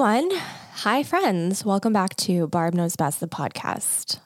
[0.00, 0.30] Everyone.
[0.76, 1.62] Hi, friends.
[1.62, 4.18] Welcome back to Barb Knows Best, the podcast.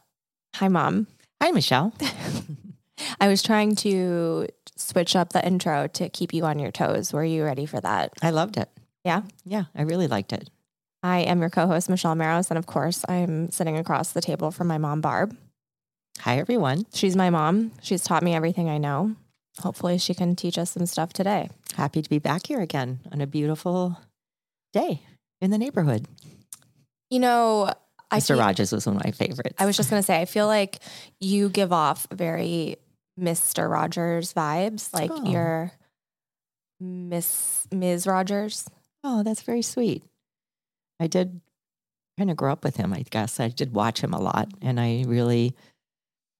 [0.54, 1.08] Hi, Mom.
[1.42, 1.92] Hi, Michelle.
[3.20, 4.46] I was trying to
[4.76, 7.12] switch up the intro to keep you on your toes.
[7.12, 8.12] Were you ready for that?
[8.22, 8.68] I loved it.
[9.04, 9.22] Yeah.
[9.44, 10.48] Yeah, I really liked it.
[11.02, 12.52] I am your co host, Michelle Maros.
[12.52, 15.36] And of course, I'm sitting across the table from my mom, Barb.
[16.20, 16.86] Hi, everyone.
[16.94, 17.72] She's my mom.
[17.82, 19.16] She's taught me everything I know.
[19.60, 21.50] Hopefully, she can teach us some stuff today.
[21.74, 23.98] Happy to be back here again on a beautiful
[24.72, 25.02] day
[25.44, 26.06] in the neighborhood.
[27.10, 27.72] You know,
[28.10, 28.28] I Mr.
[28.28, 29.54] feel- Rogers was one of my favorites.
[29.58, 30.78] I was just going to say, I feel like
[31.20, 32.76] you give off very
[33.20, 33.70] Mr.
[33.70, 35.24] Rogers vibes, like Oh.
[35.30, 35.72] you're
[36.80, 38.06] Miss Ms.
[38.06, 38.66] Rogers.
[39.04, 40.02] oh, that's very sweet.
[40.98, 41.40] I did
[42.18, 43.38] kind of grow up with him, I guess.
[43.38, 45.54] I did watch him a lot, and I really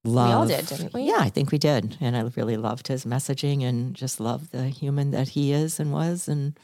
[0.05, 0.31] love.
[0.31, 1.03] all did, didn't we?
[1.05, 4.69] Yeah, I think we did, and I really loved his messaging, and just loved the
[4.69, 6.59] human that he is and was, and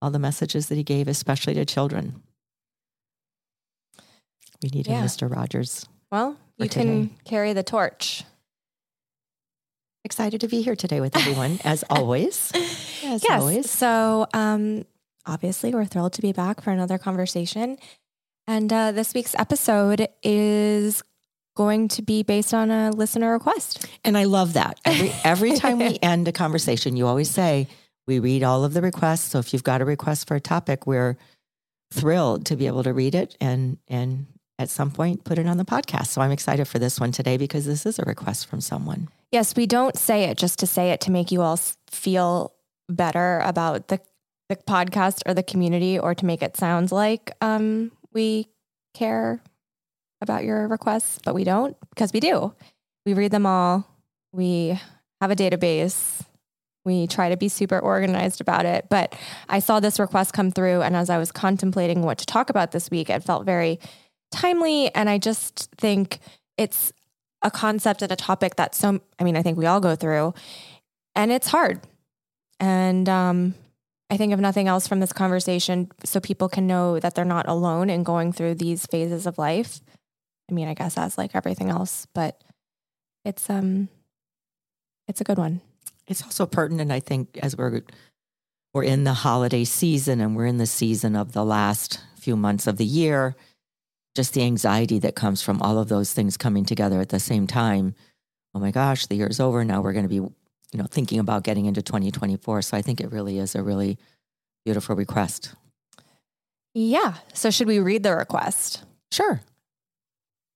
[0.00, 2.22] all the messages that he gave, especially to children.
[4.62, 5.02] We need Yeah.
[5.02, 5.30] a Mr.
[5.32, 5.86] Rogers.
[6.10, 8.24] Well, you can carry the torch.
[10.04, 12.50] Excited to be here today with everyone, as always.
[13.04, 13.40] As yes.
[13.40, 13.70] always.
[13.70, 14.84] So, um,
[15.26, 17.78] obviously, we're thrilled to be back for another conversation.
[18.46, 21.02] And uh, this week's episode is
[21.56, 23.86] going to be based on a listener request.
[24.04, 24.78] And I love that.
[24.84, 27.68] Every every time we end a conversation, you always say,
[28.08, 29.30] we read all of the requests.
[29.30, 31.16] So if you've got a request for a topic, we're
[31.92, 34.26] thrilled to be able to read it and and
[34.58, 36.08] at some point put it on the podcast.
[36.08, 39.08] So I'm excited for this one today because this is a request from someone.
[39.30, 41.60] Yes, we don't say it just to say it to make you all
[41.90, 42.52] feel
[42.88, 44.00] better about the
[44.48, 48.46] the podcast or the community or to make it sound like um, we
[48.94, 49.42] care
[50.22, 52.54] about your requests, but we don't because we do.
[53.04, 53.86] We read them all.
[54.32, 54.80] We
[55.20, 56.24] have a database.
[56.88, 58.86] We try to be super organized about it.
[58.88, 59.14] But
[59.48, 62.72] I saw this request come through, and as I was contemplating what to talk about
[62.72, 63.78] this week, it felt very
[64.32, 64.92] timely.
[64.94, 66.18] And I just think
[66.56, 66.92] it's
[67.42, 70.34] a concept and a topic that so I mean I think we all go through
[71.14, 71.80] and it's hard.
[72.58, 73.54] And um
[74.10, 77.46] I think if nothing else from this conversation so people can know that they're not
[77.46, 79.80] alone in going through these phases of life.
[80.50, 82.42] I mean, I guess that's like everything else, but
[83.24, 83.88] it's um
[85.06, 85.60] it's a good one.
[86.08, 87.82] It's also pertinent, I think, as we're
[88.74, 92.66] we're in the holiday season and we're in the season of the last few months
[92.66, 93.36] of the year.
[94.14, 97.46] Just the anxiety that comes from all of those things coming together at the same
[97.46, 97.94] time.
[98.54, 99.64] Oh my gosh, the year's over.
[99.64, 100.34] Now we're going to be, you
[100.74, 102.62] know, thinking about getting into 2024.
[102.62, 103.98] So I think it really is a really
[104.64, 105.54] beautiful request.
[106.74, 107.14] Yeah.
[107.32, 108.84] So should we read the request?
[109.12, 109.40] Sure.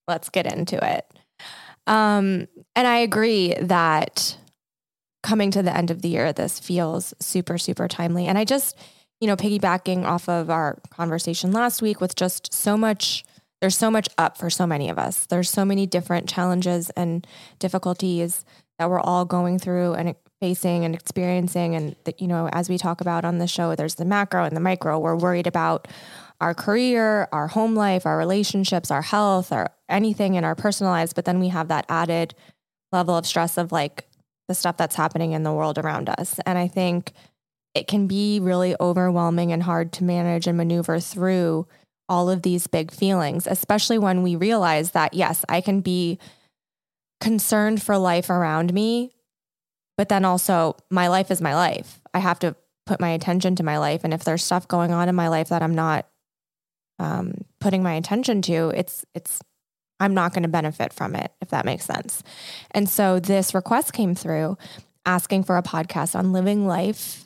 [0.09, 1.07] let's get into it.
[1.87, 4.37] Um, and I agree that
[5.23, 8.27] coming to the end of the year, this feels super, super timely.
[8.27, 8.77] And I just,
[9.21, 13.25] you know, piggybacking off of our conversation last week with just so much,
[13.61, 15.27] there's so much up for so many of us.
[15.27, 17.27] There's so many different challenges and
[17.61, 18.45] difficulties
[18.79, 21.77] that we're all going through and facing and experiencing.
[21.77, 24.57] And, that, you know, as we talk about on the show, there's the macro and
[24.57, 24.99] the micro.
[24.99, 25.87] We're worried about
[26.41, 31.13] our career, our home life, our relationships, our health, or anything in our personal lives.
[31.13, 32.35] But then we have that added
[32.91, 34.09] level of stress of like
[34.49, 36.39] the stuff that's happening in the world around us.
[36.47, 37.13] And I think
[37.75, 41.67] it can be really overwhelming and hard to manage and maneuver through
[42.09, 46.19] all of these big feelings, especially when we realize that, yes, I can be
[47.21, 49.13] concerned for life around me,
[49.97, 52.01] but then also my life is my life.
[52.13, 54.03] I have to put my attention to my life.
[54.05, 56.07] And if there's stuff going on in my life that I'm not
[56.99, 59.41] um, putting my attention to, it's it's
[60.01, 62.23] I'm not going to benefit from it if that makes sense.
[62.73, 64.59] And so this request came through
[65.07, 67.25] asking for a podcast on living life,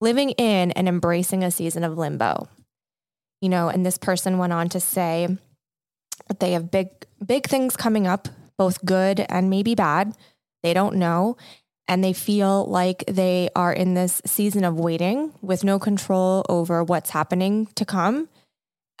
[0.00, 2.48] living in and embracing a season of limbo.
[3.40, 5.28] You know, and this person went on to say
[6.26, 6.88] that they have big
[7.24, 10.14] big things coming up, both good and maybe bad.
[10.62, 11.36] They don't know
[11.88, 16.84] and they feel like they are in this season of waiting with no control over
[16.84, 18.28] what's happening to come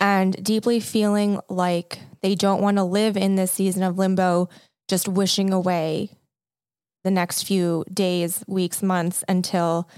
[0.00, 4.48] and deeply feeling like they don't want to live in this season of limbo,
[4.88, 6.10] just wishing away
[7.04, 9.88] the next few days, weeks, months until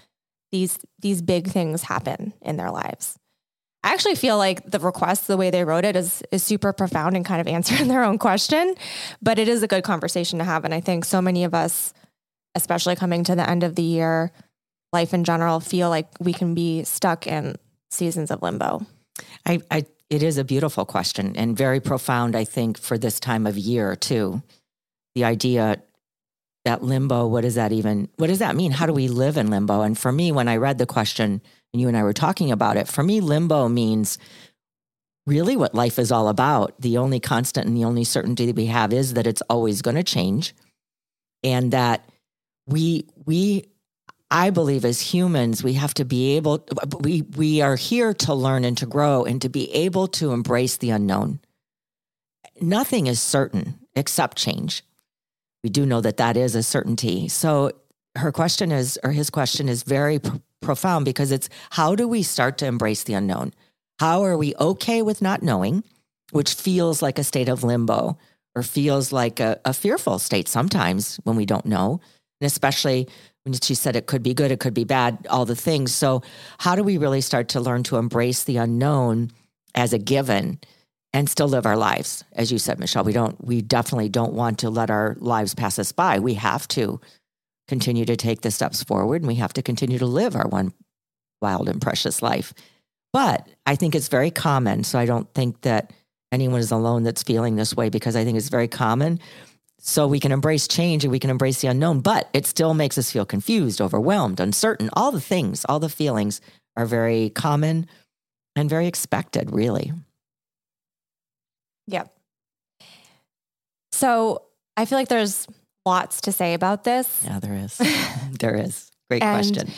[0.53, 3.19] these these big things happen in their lives.
[3.83, 7.17] I actually feel like the request, the way they wrote it, is is super profound
[7.17, 8.75] and kind of answering their own question.
[9.23, 11.95] But it is a good conversation to have, and I think so many of us,
[12.55, 14.33] especially coming to the end of the year,
[14.93, 17.57] life in general, feel like we can be stuck in
[17.91, 18.87] seasons of limbo.
[19.47, 22.37] I, I it is a beautiful question and very profound.
[22.37, 24.43] I think for this time of year too,
[25.15, 25.83] the idea
[26.65, 27.27] that limbo.
[27.27, 28.09] What does that even?
[28.17, 28.73] What does that mean?
[28.73, 29.83] How do we live in limbo?
[29.83, 31.41] And for me, when I read the question
[31.73, 34.19] and you and I were talking about it, for me, limbo means
[35.27, 36.75] really what life is all about.
[36.81, 39.97] The only constant and the only certainty that we have is that it's always going
[39.97, 40.55] to change
[41.43, 42.09] and that
[42.67, 43.65] we we
[44.31, 46.65] I believe as humans we have to be able
[47.01, 50.77] we we are here to learn and to grow and to be able to embrace
[50.77, 51.41] the unknown.
[52.61, 54.85] Nothing is certain except change.
[55.65, 57.29] We do know that that is a certainty.
[57.29, 57.73] So
[58.17, 60.21] her question is or his question is very
[60.61, 63.53] profound because it's how do we start to embrace the unknown?
[63.99, 65.85] How are we okay with not knowing,
[66.31, 68.17] which feels like a state of limbo
[68.55, 72.01] or feels like a, a fearful state sometimes when we don't know?
[72.41, 73.09] And especially
[73.45, 75.95] when she said it could be good, it could be bad, all the things.
[75.95, 76.23] So,
[76.59, 79.31] how do we really start to learn to embrace the unknown
[79.75, 80.61] as a given
[81.13, 82.25] and still live our lives?
[82.33, 85.79] As you said, Michelle, we don't, we definitely don't want to let our lives pass
[85.79, 86.19] us by.
[86.19, 87.01] We have to
[87.67, 90.73] continue to take the steps forward and we have to continue to live our one
[91.41, 92.53] wild and precious life.
[93.13, 94.85] But I think it's very common.
[94.85, 95.93] So I don't think that
[96.33, 99.19] anyone is alone that's feeling this way because I think it's very common.
[99.83, 102.99] So we can embrace change and we can embrace the unknown, but it still makes
[102.99, 104.91] us feel confused, overwhelmed, uncertain.
[104.93, 106.41] All the things, all the feelings
[106.77, 107.87] are very common
[108.55, 109.93] and very expected, really.
[111.87, 112.15] Yep.
[113.93, 114.43] So
[114.77, 115.47] I feel like there's
[115.87, 117.23] lots to say about this.
[117.25, 117.79] Yeah, there is.
[118.39, 118.91] there is.
[119.09, 119.73] Great and, question.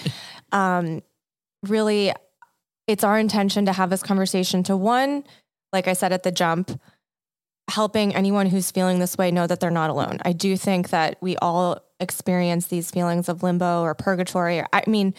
[0.51, 1.03] Um,
[1.63, 2.13] really,
[2.87, 5.25] it's our intention to have this conversation to one,
[5.73, 6.79] like I said at the jump,
[7.71, 10.19] helping anyone who's feeling this way know that they're not alone.
[10.23, 14.63] I do think that we all experience these feelings of limbo or purgatory.
[14.73, 15.15] I mean,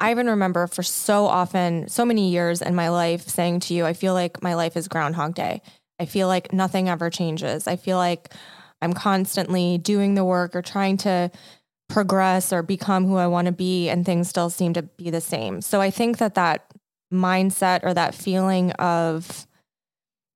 [0.00, 3.84] I even remember for so often, so many years in my life saying to you,
[3.84, 5.60] I feel like my life is Groundhog Day.
[5.98, 7.66] I feel like nothing ever changes.
[7.66, 8.32] I feel like
[8.80, 11.32] I'm constantly doing the work or trying to
[11.88, 15.20] progress or become who I want to be, and things still seem to be the
[15.20, 15.60] same.
[15.62, 16.72] So I think that that
[17.12, 19.47] mindset or that feeling of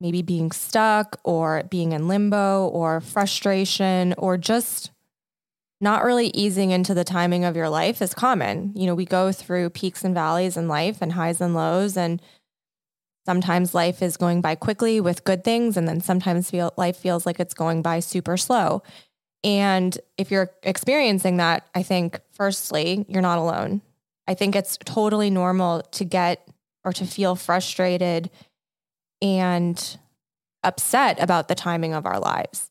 [0.02, 4.90] maybe being stuck or being in limbo or frustration or just
[5.80, 8.72] not really easing into the timing of your life is common.
[8.74, 12.20] You know, we go through peaks and valleys in life and highs and lows and
[13.24, 17.24] Sometimes life is going by quickly with good things, and then sometimes feel, life feels
[17.24, 18.82] like it's going by super slow.
[19.44, 23.80] And if you're experiencing that, I think, firstly, you're not alone.
[24.26, 26.48] I think it's totally normal to get
[26.84, 28.28] or to feel frustrated
[29.22, 29.98] and
[30.62, 32.70] upset about the timing of our lives.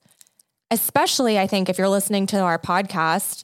[0.70, 3.44] Especially, I think, if you're listening to our podcast,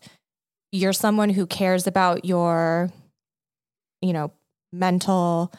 [0.71, 2.91] you're someone who cares about your,
[4.01, 4.31] you know,
[4.71, 5.51] mental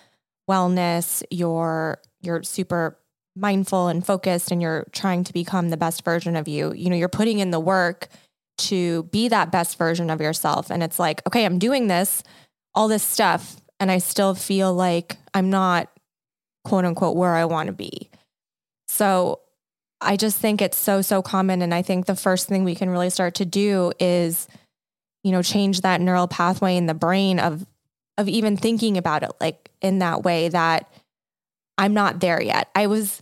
[0.49, 2.99] wellness, you're you're super
[3.37, 6.73] mindful and focused and you're trying to become the best version of you.
[6.73, 8.09] You know, you're putting in the work
[8.59, 12.23] to be that best version of yourself and it's like, okay, I'm doing this
[12.75, 15.91] all this stuff and I still feel like I'm not
[16.69, 18.11] quote unquote where I want to be.
[18.89, 19.41] So
[20.01, 22.91] I just think it's so so common and I think the first thing we can
[22.91, 24.47] really start to do is
[25.25, 27.67] you know change that neural pathway in the brain of
[28.17, 30.91] of even thinking about it like in that way that
[31.79, 32.69] I'm not there yet.
[32.75, 33.21] I was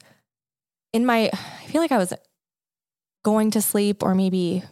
[0.92, 2.14] in my, I feel like I was
[3.22, 4.64] going to sleep or maybe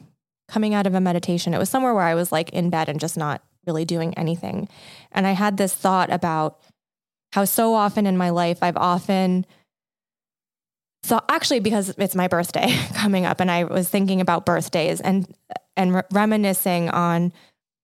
[0.48, 1.52] coming out of a meditation.
[1.52, 4.68] It was somewhere where I was like in bed and just not really doing anything.
[5.12, 6.60] And I had this thought about
[7.34, 9.44] how so often in my life I've often
[11.02, 15.26] so actually because it's my birthday coming up and I was thinking about birthdays and
[15.76, 17.32] and re- reminiscing on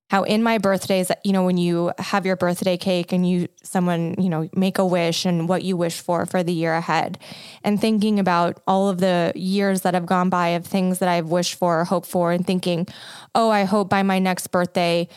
[0.08, 4.16] how in my birthdays, you know, when you have your birthday cake and you someone,
[4.18, 7.18] you know, make a wish and what you wish for for the year ahead.
[7.64, 11.28] And thinking about all of the years that have gone by of things that I've
[11.28, 12.86] wished for or hoped for and thinking,
[13.34, 15.08] "Oh, I hope by my next birthday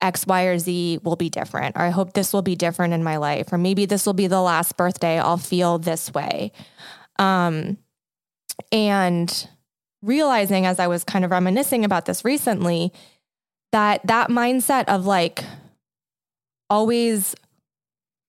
[0.00, 3.02] X, Y, or Z will be different, or I hope this will be different in
[3.02, 6.52] my life, or maybe this will be the last birthday I'll feel this way.
[7.18, 7.78] Um,
[8.70, 9.48] and
[10.02, 12.92] realizing as I was kind of reminiscing about this recently,
[13.72, 15.44] that that mindset of like
[16.68, 17.34] always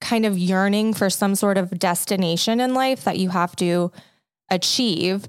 [0.01, 3.91] kind of yearning for some sort of destination in life that you have to
[4.49, 5.27] achieve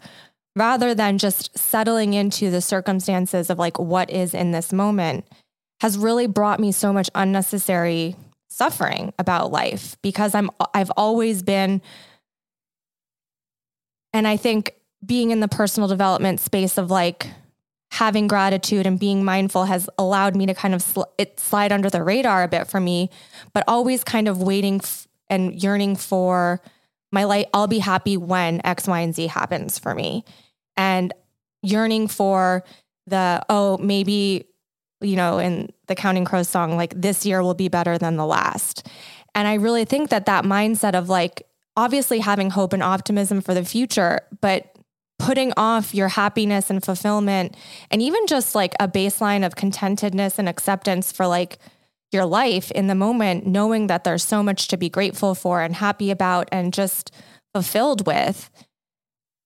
[0.55, 5.25] rather than just settling into the circumstances of like what is in this moment
[5.81, 8.17] has really brought me so much unnecessary
[8.49, 11.83] suffering about life because I'm I've always been
[14.13, 17.27] and I think being in the personal development space of like
[17.93, 21.91] having gratitude and being mindful has allowed me to kind of sl- it slide under
[21.91, 23.11] the radar a bit for me,
[23.53, 26.61] but always kind of waiting f- and yearning for
[27.13, 27.47] my life.
[27.55, 30.25] I'll be happy when X, Y, and Z happens for me,
[30.77, 31.13] and
[31.63, 32.65] yearning for
[33.07, 34.47] the oh maybe
[35.01, 38.27] you know in the Counting Crows song like this year will be better than the
[38.27, 38.87] last,
[39.35, 43.55] and I really think that that mindset of like obviously having hope and optimism for
[43.55, 44.77] the future, but
[45.19, 47.57] putting off your happiness and fulfillment
[47.91, 51.59] and even just like a baseline of contentedness and acceptance for like
[52.13, 55.77] your life in the moment knowing that there's so much to be grateful for and
[55.77, 57.11] happy about and just
[57.55, 58.51] fulfilled with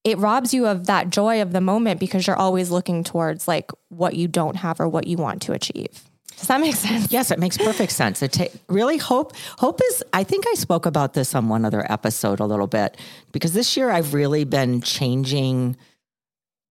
[0.04, 3.70] it robs you of that joy of the moment because you're always looking towards like
[3.88, 6.04] what you don't have or what you want to achieve
[6.40, 7.12] does that make sense?
[7.12, 8.22] Yes, it makes perfect sense.
[8.22, 11.84] It ta- really hope hope is I think I spoke about this on one other
[11.92, 12.96] episode a little bit
[13.30, 15.76] because this year I've really been changing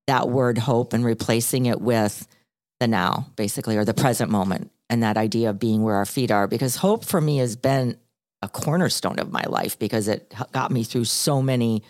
[0.07, 2.27] that word hope and replacing it with
[2.79, 6.31] the now basically or the present moment and that idea of being where our feet
[6.31, 7.95] are because hope for me has been
[8.41, 11.83] a cornerstone of my life because it got me through so many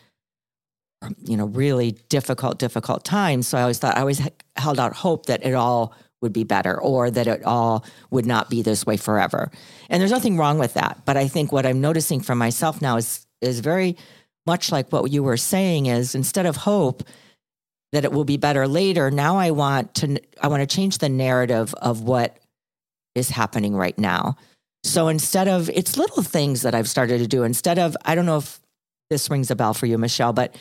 [1.02, 4.22] Um, you know really difficult difficult times so i always thought i always
[4.58, 8.50] held out hope that it all would be better or that it all would not
[8.50, 9.52] be this way forever.
[9.90, 11.02] And there's nothing wrong with that.
[11.06, 13.96] But I think what I'm noticing for myself now is is very
[14.46, 17.04] much like what you were saying is instead of hope
[17.92, 21.10] that it will be better later, now I want to I want to change the
[21.10, 22.38] narrative of what
[23.16, 24.36] is happening right now.
[24.84, 28.26] So instead of it's little things that I've started to do instead of I don't
[28.26, 28.60] know if
[29.10, 30.56] this rings a bell for you Michelle, but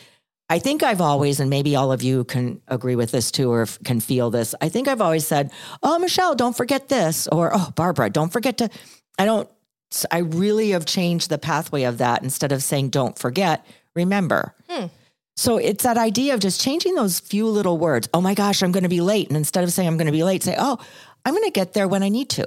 [0.49, 3.67] I think I've always, and maybe all of you can agree with this too, or
[3.85, 4.55] can feel this.
[4.59, 5.51] I think I've always said,
[5.83, 8.69] "Oh, Michelle, don't forget this," or "Oh, Barbara, don't forget to."
[9.19, 9.47] I don't.
[10.11, 12.23] I really have changed the pathway of that.
[12.23, 13.65] Instead of saying "don't forget,"
[13.95, 14.55] remember.
[14.67, 14.87] Hmm.
[15.37, 18.09] So it's that idea of just changing those few little words.
[18.13, 20.11] Oh my gosh, I'm going to be late, and instead of saying I'm going to
[20.11, 20.79] be late, say, "Oh,
[21.25, 22.45] I'm going to get there when I need to."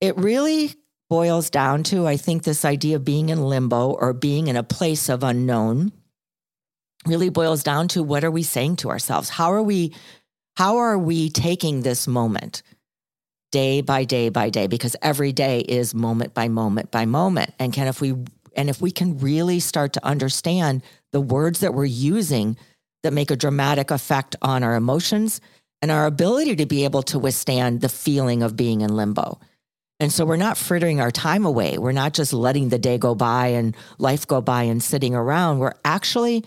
[0.00, 0.74] It really
[1.08, 4.64] boils down to, I think, this idea of being in limbo or being in a
[4.64, 5.92] place of unknown
[7.06, 9.28] really boils down to what are we saying to ourselves?
[9.28, 9.94] How are we
[10.56, 12.62] how are we taking this moment
[13.50, 17.72] day by day by day because every day is moment by moment by moment and
[17.72, 18.14] can if we
[18.56, 20.82] and if we can really start to understand
[21.12, 22.56] the words that we're using
[23.02, 25.40] that make a dramatic effect on our emotions
[25.82, 29.38] and our ability to be able to withstand the feeling of being in limbo.
[30.00, 31.78] And so we're not frittering our time away.
[31.78, 35.58] We're not just letting the day go by and life go by and sitting around.
[35.58, 36.44] We're actually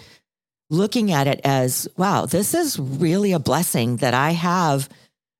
[0.69, 4.89] looking at it as, wow, this is really a blessing that I have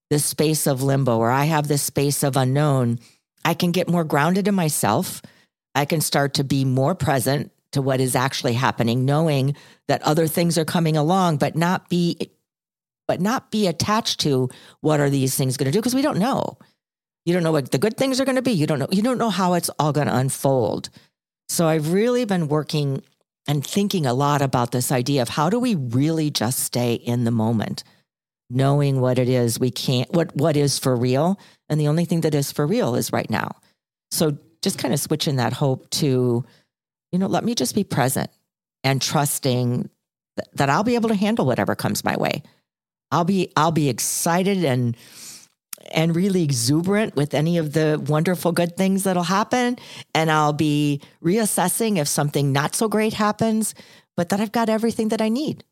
[0.10, 3.00] this space of limbo or I have this space of unknown.
[3.44, 5.22] I can get more grounded in myself.
[5.76, 9.56] I can start to be more present to what is actually happening, knowing
[9.88, 12.32] that other things are coming along, but not be
[13.08, 14.50] but not be attached to
[14.82, 16.58] what are these things going to do because we don't know.
[17.26, 18.52] You don't know what the good things are going to be.
[18.52, 20.90] You don't know you don't know how it's all going to unfold.
[21.50, 23.04] So I've really been working
[23.48, 27.24] and thinking a lot about this idea of how do we really just stay in
[27.24, 27.84] the moment,
[28.50, 31.40] knowing what it is we can't, what, what is for real.
[31.70, 33.56] And the only thing that is for real is right now.
[34.12, 36.44] So just kind of switching that hope to,
[37.12, 38.30] you know, let me just be present
[38.84, 39.90] and trusting
[40.54, 42.44] that I'll be able to handle whatever comes my way.
[43.12, 44.98] I'll be, I'll be excited and,
[45.92, 49.78] and really exuberant with any of the wonderful good things that'll happen.
[50.14, 53.76] And I'll be reassessing if something not so great happens,
[54.16, 55.64] but that I've got everything that I need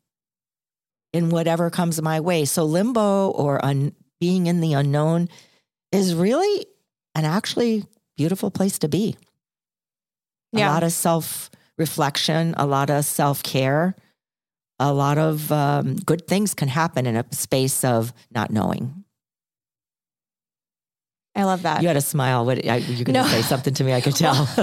[1.13, 2.45] in whatever comes my way.
[2.45, 5.29] So, limbo or un- being in the unknown
[5.91, 6.65] is really
[7.15, 7.86] an actually
[8.17, 9.15] beautiful place to be.
[10.51, 10.69] Yeah.
[10.69, 13.95] A lot of self reflection, a lot of self care,
[14.77, 19.05] a lot of um, good things can happen in a space of not knowing.
[21.36, 21.82] I love that.
[21.82, 22.46] You had a smile.
[22.46, 23.27] What you're going to no.
[23.27, 23.94] say something to me?
[23.94, 24.48] I could tell.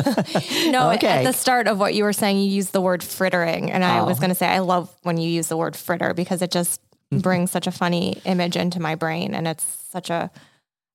[0.71, 1.07] no, okay.
[1.07, 4.03] at the start of what you were saying, you used the word frittering, and I
[4.03, 4.21] was oh.
[4.21, 7.19] going to say I love when you use the word fritter because it just mm-hmm.
[7.19, 10.31] brings such a funny image into my brain, and it's such a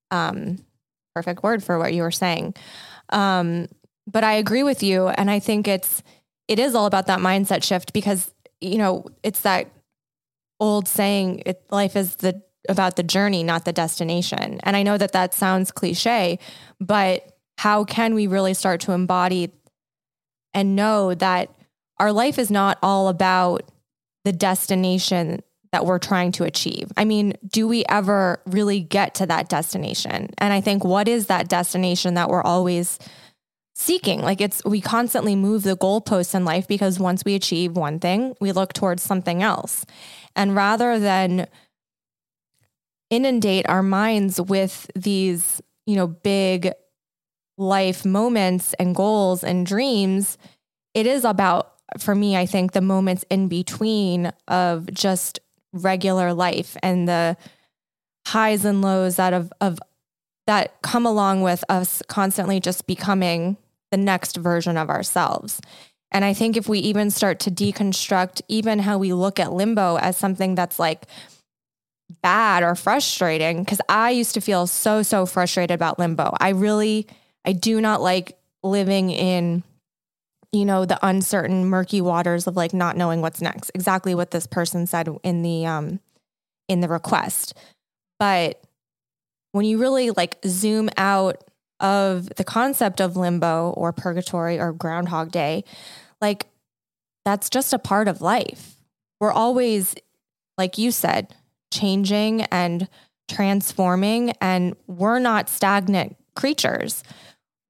[0.10, 0.58] um,
[1.14, 2.56] perfect word for what you were saying.
[3.10, 3.68] Um,
[4.08, 6.02] but I agree with you, and I think it's
[6.48, 9.70] it is all about that mindset shift because you know it's that
[10.60, 14.60] old saying: it, "Life is the about the journey, not the destination.
[14.64, 16.40] And I know that that sounds cliche,
[16.80, 19.52] but how can we really start to embody
[20.54, 21.50] and know that
[22.00, 23.64] our life is not all about
[24.24, 26.92] the destination that we're trying to achieve.
[26.96, 30.30] I mean, do we ever really get to that destination?
[30.38, 33.00] And I think what is that destination that we're always
[33.76, 34.22] seeking?
[34.22, 38.36] Like it's we constantly move the goalposts in life because once we achieve one thing,
[38.40, 39.86] we look towards something else.
[40.36, 41.48] And rather than
[43.10, 46.72] inundate our minds with these, you know, big
[47.58, 50.38] life moments and goals and dreams,
[50.94, 55.40] it is about for me, I think the moments in between of just
[55.72, 57.38] regular life and the
[58.28, 59.80] highs and lows that of, of
[60.48, 63.58] that come along with us constantly just becoming
[63.92, 65.62] the next version of ourselves.
[66.12, 69.98] And I think if we even start to deconstruct even how we look at limbo
[69.98, 71.06] as something that's like
[72.22, 76.34] bad or frustrating, because I used to feel so, so frustrated about limbo.
[76.40, 77.08] I really,
[77.46, 79.64] I do not like living in
[80.54, 83.72] you know the uncertain murky waters of like not knowing what's next.
[83.76, 86.00] Exactly what this person said in the um
[86.68, 87.54] in the request.
[88.20, 88.62] But
[89.52, 91.44] when you really like zoom out
[91.80, 95.64] of the concept of limbo or purgatory or groundhog day
[96.22, 96.48] like
[97.24, 98.78] that's just a part of life.
[99.20, 99.94] We're always
[100.58, 101.36] like you said
[101.72, 102.88] changing and
[103.30, 107.04] transforming and we're not stagnant creatures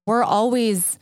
[0.06, 0.98] we're always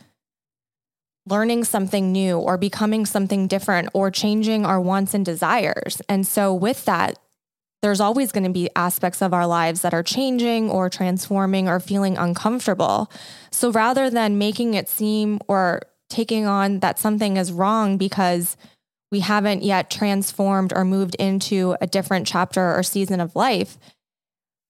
[1.27, 6.01] learning something new or becoming something different or changing our wants and desires.
[6.09, 7.19] And so, with that,
[7.83, 11.79] there's always going to be aspects of our lives that are changing or transforming or
[11.79, 13.11] feeling uncomfortable.
[13.51, 18.57] So, rather than making it seem or taking on that something is wrong because
[19.11, 23.79] we haven't yet transformed or moved into a different chapter or season of life,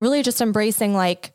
[0.01, 1.33] really just embracing, like,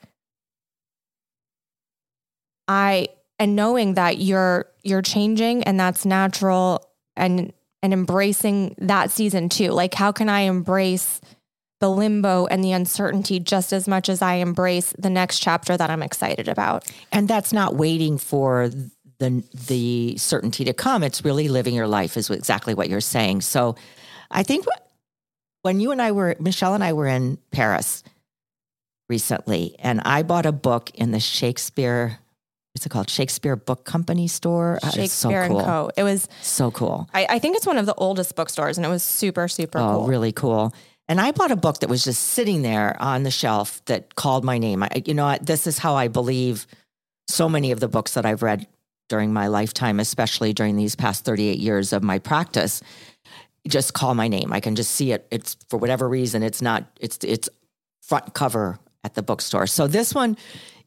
[2.68, 3.10] I,
[3.42, 7.52] and knowing that you're you're changing and that's natural and
[7.84, 9.70] and embracing that season too.
[9.72, 11.20] Like how can i embrace
[11.80, 15.90] the limbo and the uncertainty just as much as i embrace the next chapter that
[15.90, 16.90] i'm excited about?
[17.12, 18.70] And that's not waiting for
[19.22, 23.40] the the certainty to come it's really living your life is exactly what you're saying
[23.40, 23.76] so
[24.32, 24.66] i think
[25.62, 28.04] when you and i were michelle and i were in paris
[29.10, 32.18] recently and i bought a book in the shakespeare
[32.74, 33.10] what's it called?
[33.10, 34.80] Shakespeare Book Company store.
[34.82, 35.60] Uh, shakespeare so cool.
[35.60, 35.90] and Co.
[35.98, 37.10] It was so cool.
[37.14, 39.98] I, I, think it's one of the oldest bookstores, and it was super super oh,
[39.98, 40.08] cool.
[40.08, 40.74] really cool.
[41.10, 44.46] And I bought a book that was just sitting there on the shelf that called
[44.46, 44.84] my name.
[44.84, 46.66] I, you know, this is how I believe
[47.28, 48.66] so many of the books that I've read
[49.12, 52.82] during my lifetime, especially during these past 38 years of my practice,
[53.68, 54.54] just call my name.
[54.54, 55.28] I can just see it.
[55.30, 57.50] It's for whatever reason, it's not, it's, it's
[58.02, 59.68] front cover at the bookstore.
[59.68, 60.38] So this one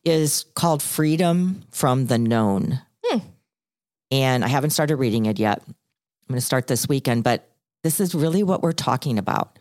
[0.06, 2.80] is called Freedom from the Known.
[3.04, 3.18] Hmm.
[4.10, 5.62] And I haven't started reading it yet.
[5.68, 5.74] I'm
[6.28, 7.46] going to start this weekend, but
[7.82, 9.58] this is really what we're talking about.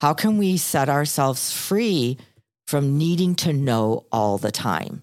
[0.00, 2.16] How can we set ourselves free
[2.68, 5.02] from needing to know all the time?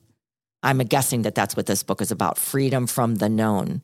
[0.66, 3.84] I'm guessing that that's what this book is about freedom from the known.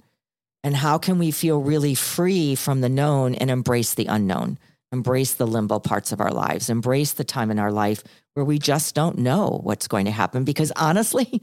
[0.64, 4.58] And how can we feel really free from the known and embrace the unknown?
[4.92, 8.60] embrace the limbo parts of our lives, embrace the time in our life where we
[8.60, 10.44] just don't know what's going to happen.
[10.44, 11.42] Because honestly,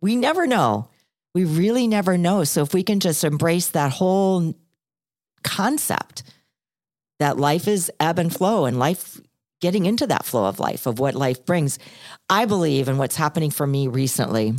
[0.00, 0.88] we never know.
[1.34, 2.44] We really never know.
[2.44, 4.54] So if we can just embrace that whole
[5.42, 6.22] concept
[7.18, 9.20] that life is ebb and flow and life
[9.60, 11.78] getting into that flow of life, of what life brings,
[12.28, 14.54] I believe, and what's happening for me recently,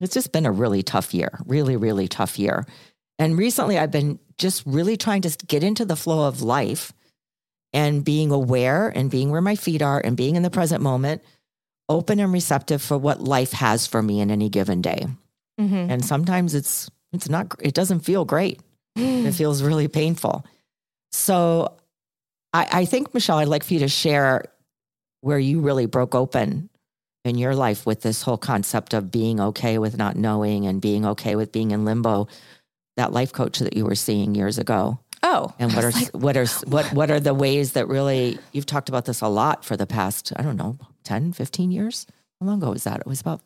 [0.00, 2.66] it's just been a really tough year, really, really tough year.
[3.18, 6.92] And recently I've been just really trying to get into the flow of life
[7.72, 11.22] and being aware and being where my feet are and being in the present moment,
[11.88, 15.06] open and receptive for what life has for me in any given day.
[15.60, 15.90] Mm-hmm.
[15.90, 18.60] And sometimes it's it's not it doesn't feel great.
[18.96, 20.44] it feels really painful.
[21.12, 21.76] So
[22.54, 24.44] I, I think Michelle, I'd like for you to share
[25.20, 26.70] where you really broke open
[27.24, 31.04] in your life with this whole concept of being okay with not knowing and being
[31.04, 32.28] okay with being in limbo.
[32.96, 35.00] That life coach that you were seeing years ago.
[35.24, 38.66] Oh, and what are like, what are what what are the ways that really you've
[38.66, 42.06] talked about this a lot for the past I don't know 10, 15 years?
[42.40, 43.00] How long ago was that?
[43.00, 43.40] It was about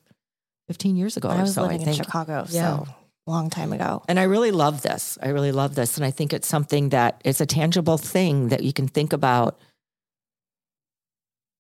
[0.67, 2.81] 15 years ago I was so, living in Chicago, yeah.
[2.81, 2.89] so
[3.29, 4.03] long time ago.
[4.09, 5.19] And I really love this.
[5.23, 8.63] I really love this and I think it's something that it's a tangible thing that
[8.63, 9.59] you can think about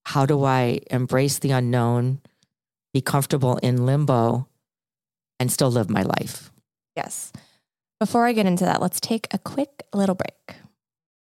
[0.07, 2.21] how do I embrace the unknown,
[2.95, 4.49] be comfortable in limbo
[5.39, 6.51] and still live my life?
[6.97, 7.33] Yes.
[8.01, 10.57] Before I get into that, let's take a quick little break.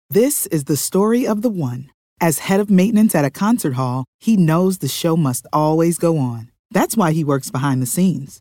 [0.09, 1.89] This is the story of the one.
[2.19, 6.17] As head of maintenance at a concert hall, he knows the show must always go
[6.17, 6.51] on.
[6.69, 8.40] That's why he works behind the scenes,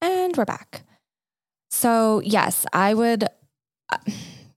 [0.00, 0.82] And we're back.
[1.70, 3.24] So, yes, I would
[3.90, 3.98] uh,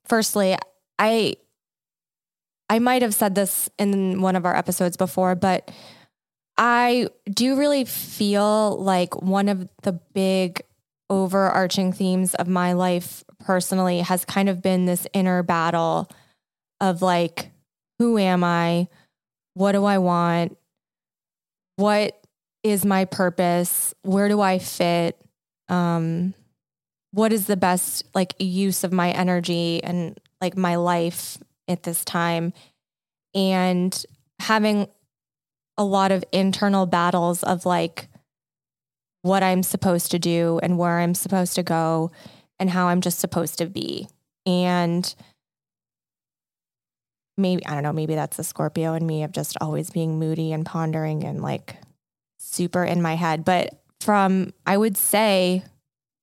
[0.06, 0.56] firstly,
[1.00, 1.36] I
[2.70, 5.72] I might have said this in one of our episodes before, but
[6.58, 10.62] I do really feel like one of the big
[11.10, 16.10] overarching themes of my life personally has kind of been this inner battle
[16.80, 17.52] of like
[18.00, 18.88] who am I?
[19.54, 20.58] What do I want?
[21.76, 22.20] What
[22.64, 23.94] is my purpose?
[24.04, 25.20] Where do I fit?
[25.72, 26.36] Um
[27.12, 32.06] what is the best like use of my energy and like my life at this
[32.06, 32.54] time
[33.34, 34.06] and
[34.40, 34.88] having
[35.78, 38.08] a lot of internal battles of like
[39.22, 42.12] what I'm supposed to do and where I'm supposed to go
[42.60, 44.08] and how I'm just supposed to be.
[44.46, 45.14] And
[47.38, 50.52] maybe, I don't know, maybe that's the Scorpio in me of just always being moody
[50.52, 51.76] and pondering and like
[52.38, 53.46] super in my head.
[53.46, 55.64] But from, I would say,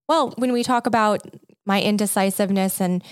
[0.09, 1.23] well, when we talk about
[1.67, 3.03] my indecisiveness and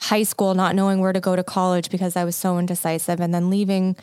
[0.00, 3.34] high school, not knowing where to go to college because I was so indecisive, and
[3.34, 3.96] then leaving,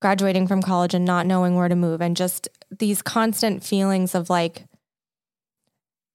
[0.00, 4.30] graduating from college and not knowing where to move, and just these constant feelings of
[4.30, 4.64] like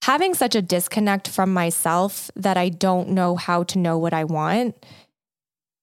[0.04, 4.24] having such a disconnect from myself that I don't know how to know what I
[4.24, 4.86] want.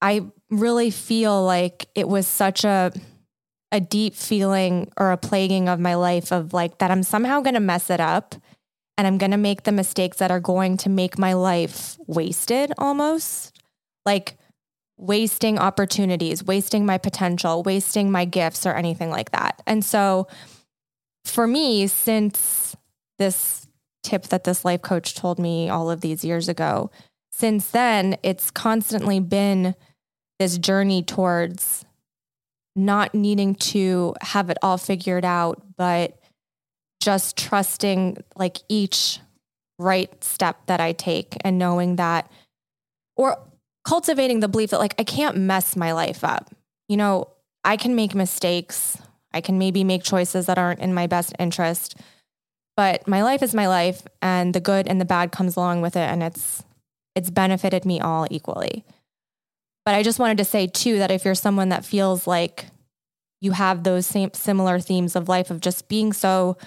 [0.01, 2.93] I really feel like it was such a
[3.77, 7.55] a deep feeling or a plaguing of my life of like that I'm somehow going
[7.55, 8.35] to mess it up
[8.97, 12.73] and I'm going to make the mistakes that are going to make my life wasted
[12.79, 13.55] almost.
[14.07, 14.39] Like
[14.97, 19.61] wasting opportunities, wasting my potential, wasting my gifts or anything like that.
[19.67, 20.27] And so
[21.27, 22.75] for me, since
[23.19, 23.69] this
[24.03, 26.91] tip that this life coach told me all of these years ago,
[27.31, 29.75] since then, it's constantly been
[30.39, 31.85] this journey towards
[32.77, 36.19] not needing to have it all figured out, but
[37.01, 39.21] just trusting like each
[39.79, 42.31] right step that I take and knowing that,
[43.17, 43.39] or
[43.87, 46.55] cultivating the belief that like I can't mess my life up.
[46.89, 47.29] You know,
[47.65, 48.99] I can make mistakes.
[49.33, 51.97] I can maybe make choices that aren't in my best interest,
[52.77, 55.97] but my life is my life and the good and the bad comes along with
[55.97, 56.63] it and it's
[57.15, 58.85] it's benefited me all equally.
[59.87, 62.67] But I just wanted to say too that if you're someone that feels like
[63.41, 66.59] you have those same similar themes of life of just being so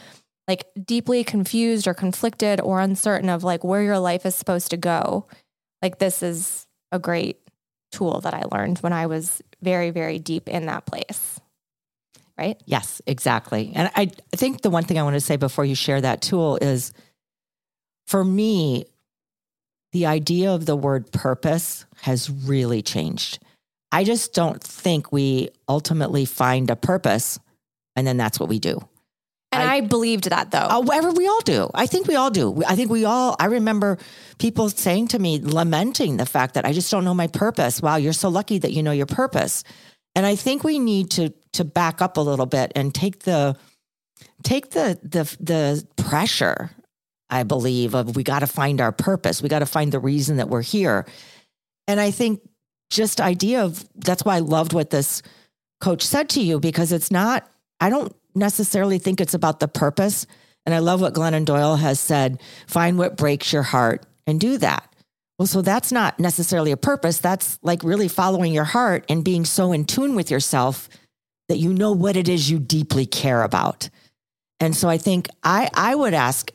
[0.47, 4.77] like deeply confused or conflicted or uncertain of like where your life is supposed to
[4.77, 5.27] go,
[5.81, 7.37] like this is a great
[7.91, 11.41] tool that I learned when I was very, very deep in that place.
[12.37, 12.61] Right?
[12.65, 13.73] Yes, exactly.
[13.75, 16.21] And I, I think the one thing I want to say before you share that
[16.21, 16.93] tool is
[18.07, 18.85] for me,
[19.91, 23.39] the idea of the word purpose has really changed.
[23.91, 27.39] I just don't think we ultimately find a purpose
[27.95, 28.79] and then that's what we do.
[29.51, 30.67] And I, I, believed that though.
[30.69, 31.71] Oh, However, we all do.
[31.73, 32.61] I think we all do.
[32.67, 33.97] I think we all, I remember
[34.37, 37.81] people saying to me, lamenting the fact that I just don't know my purpose.
[37.81, 39.63] Wow, you're so lucky that you know your purpose.
[40.15, 43.55] And I think we need to to back up a little bit and take the
[44.43, 46.71] take the the the pressure,
[47.29, 49.41] I believe, of we got to find our purpose.
[49.41, 51.05] We got to find the reason that we're here.
[51.87, 52.41] And I think
[52.89, 55.21] just idea of that's why I loved what this
[55.79, 57.47] coach said to you because it's not
[57.79, 60.25] I don't necessarily think it's about the purpose.
[60.65, 64.57] And I love what Glennon Doyle has said find what breaks your heart and do
[64.57, 64.85] that.
[65.37, 67.19] Well, so that's not necessarily a purpose.
[67.19, 70.89] That's like really following your heart and being so in tune with yourself
[71.47, 73.89] that you know what it is you deeply care about.
[74.59, 76.51] And so I think I, I would ask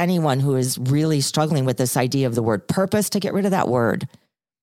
[0.00, 3.44] anyone who is really struggling with this idea of the word purpose to get rid
[3.44, 4.08] of that word.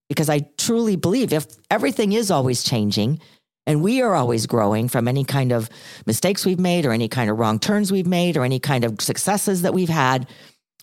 [0.09, 3.19] Because I truly believe if everything is always changing,
[3.65, 5.69] and we are always growing from any kind of
[6.05, 9.01] mistakes we've made or any kind of wrong turns we've made or any kind of
[9.01, 10.27] successes that we've had.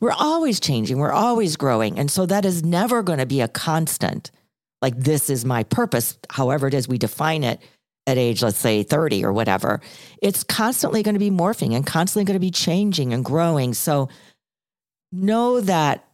[0.01, 1.99] We're always changing, we're always growing.
[1.99, 4.31] And so that is never going to be a constant.
[4.83, 7.59] Like, this is my purpose, however it is we define it
[8.07, 9.81] at age, let's say 30 or whatever.
[10.21, 13.73] It's constantly going to be morphing and constantly going to be changing and growing.
[13.73, 14.11] So
[15.15, 16.05] know that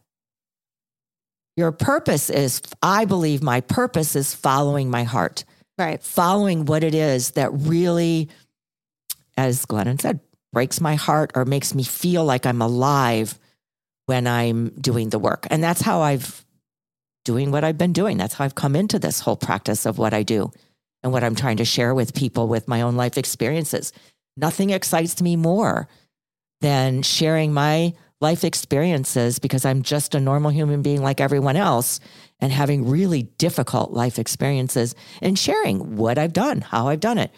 [1.57, 5.43] your purpose is, I believe my purpose is following my heart,
[5.77, 6.01] Right.
[6.01, 8.29] following what it is that really,
[9.35, 10.19] as Glennon said,
[10.53, 13.39] breaks my heart or makes me feel like I'm alive
[14.05, 15.47] when I'm doing the work.
[15.49, 16.45] And that's how I've
[17.23, 18.17] doing what I've been doing.
[18.17, 20.51] That's how I've come into this whole practice of what I do
[21.03, 23.93] and what I'm trying to share with people with my own life experiences.
[24.37, 25.87] Nothing excites me more
[26.61, 31.99] than sharing my life experiences because I'm just a normal human being like everyone else
[32.39, 37.31] and having really difficult life experiences and sharing what I've done, how I've done it.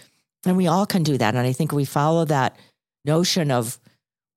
[0.46, 1.36] And we all can do that.
[1.36, 2.58] And I think we follow that
[3.06, 3.80] notion of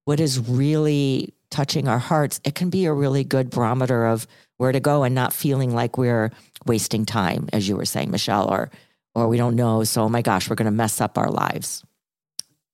[0.04, 4.72] what is really touching our hearts, it can be a really good barometer of where
[4.72, 6.32] to go and not feeling like we're
[6.64, 8.70] wasting time, as you were saying, Michelle, or
[9.14, 9.82] or we don't know.
[9.84, 11.82] So, oh my gosh, we're going to mess up our lives.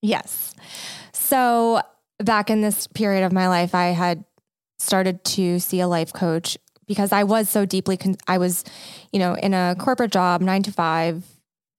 [0.01, 0.53] Yes.
[1.13, 1.81] So
[2.19, 4.23] back in this period of my life, I had
[4.79, 8.63] started to see a life coach because I was so deeply, con- I was,
[9.11, 11.23] you know, in a corporate job, nine to five,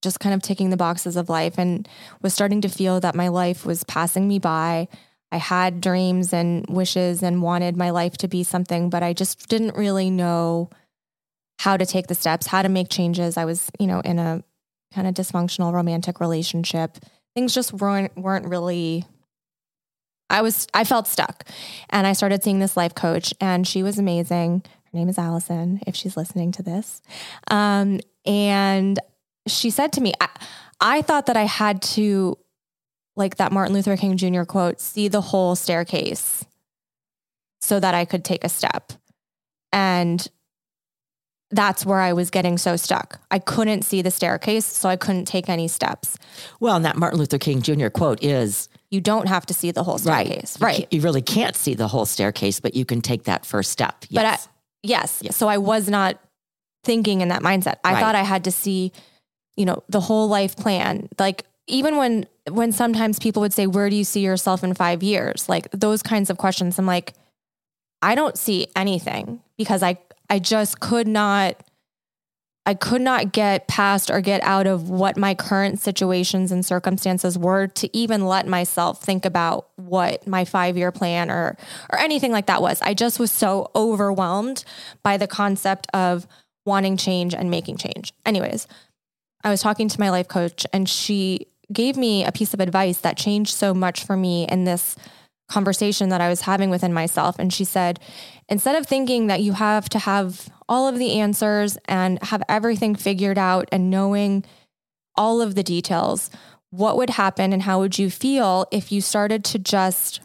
[0.01, 1.87] just kind of ticking the boxes of life and
[2.21, 4.87] was starting to feel that my life was passing me by.
[5.31, 9.49] I had dreams and wishes and wanted my life to be something, but I just
[9.49, 10.69] didn't really know
[11.59, 13.37] how to take the steps, how to make changes.
[13.37, 14.43] I was, you know, in a
[14.93, 16.97] kind of dysfunctional romantic relationship.
[17.35, 19.05] Things just weren't weren't really
[20.29, 21.45] I was I felt stuck.
[21.89, 24.63] And I started seeing this life coach and she was amazing.
[24.65, 27.01] Her name is Allison if she's listening to this.
[27.49, 28.99] Um, and
[29.47, 30.29] she said to me, I,
[30.79, 32.37] I thought that I had to
[33.15, 34.43] like that Martin Luther King Jr.
[34.43, 36.45] quote, see the whole staircase
[37.61, 38.93] so that I could take a step.
[39.71, 40.27] And
[41.51, 43.19] that's where I was getting so stuck.
[43.31, 46.17] I couldn't see the staircase, so I couldn't take any steps.
[46.59, 47.87] Well, and that Martin Luther King Jr.
[47.89, 50.57] quote is You don't have to see the whole staircase.
[50.59, 50.77] You Right.
[50.81, 54.05] ca- You, really can't see the whole staircase, but you can take that first step.
[54.11, 54.47] But I, Yes.
[54.83, 55.19] yes.
[55.23, 55.35] Yes.
[55.37, 56.19] So I was not
[56.83, 57.75] thinking in that mindset.
[57.83, 57.99] I Right.
[57.99, 58.91] thought I had to see,
[59.57, 61.09] you know, the whole life plan.
[61.19, 65.01] Like even when when sometimes people would say, "Where do you see yourself in 5
[65.01, 66.77] years?" Like those kinds of questions.
[66.77, 67.13] I'm like,
[68.03, 69.97] I don't see anything because I
[70.29, 71.55] I just could not
[72.67, 77.37] I could not get past or get out of what my current situations and circumstances
[77.37, 81.57] were to even let myself think about what my 5-year plan or
[81.91, 82.81] or anything like that was.
[82.81, 84.65] I just was so overwhelmed
[85.03, 86.27] by the concept of
[86.65, 88.13] wanting change and making change.
[88.25, 88.67] Anyways,
[89.43, 92.97] I was talking to my life coach and she gave me a piece of advice
[92.99, 94.95] that changed so much for me in this
[95.47, 97.37] conversation that I was having within myself.
[97.37, 97.99] And she said,
[98.49, 102.95] instead of thinking that you have to have all of the answers and have everything
[102.95, 104.43] figured out and knowing
[105.15, 106.29] all of the details,
[106.71, 110.19] what would happen and how would you feel if you started to just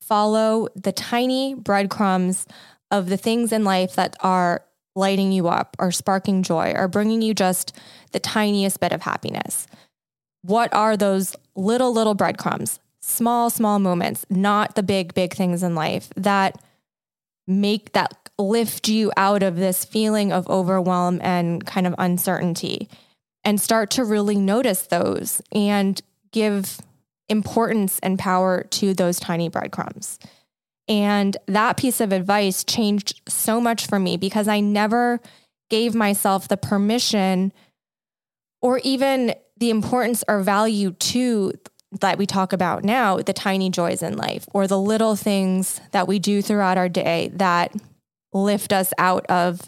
[0.00, 2.46] follow the tiny breadcrumbs
[2.90, 4.64] of the things in life that are
[4.96, 7.76] lighting you up or sparking joy or bringing you just
[8.12, 9.66] the tiniest bit of happiness?
[10.42, 15.74] What are those little, little breadcrumbs, small, small moments, not the big, big things in
[15.74, 16.58] life that
[17.46, 22.88] make that lift you out of this feeling of overwhelm and kind of uncertainty
[23.44, 26.00] and start to really notice those and
[26.32, 26.80] give
[27.28, 30.18] importance and power to those tiny breadcrumbs.
[30.88, 35.20] And that piece of advice changed so much for me because I never
[35.68, 37.52] gave myself the permission
[38.62, 41.52] or even the importance or value to
[42.00, 46.08] that we talk about now, the tiny joys in life or the little things that
[46.08, 47.74] we do throughout our day that
[48.32, 49.60] lift us out of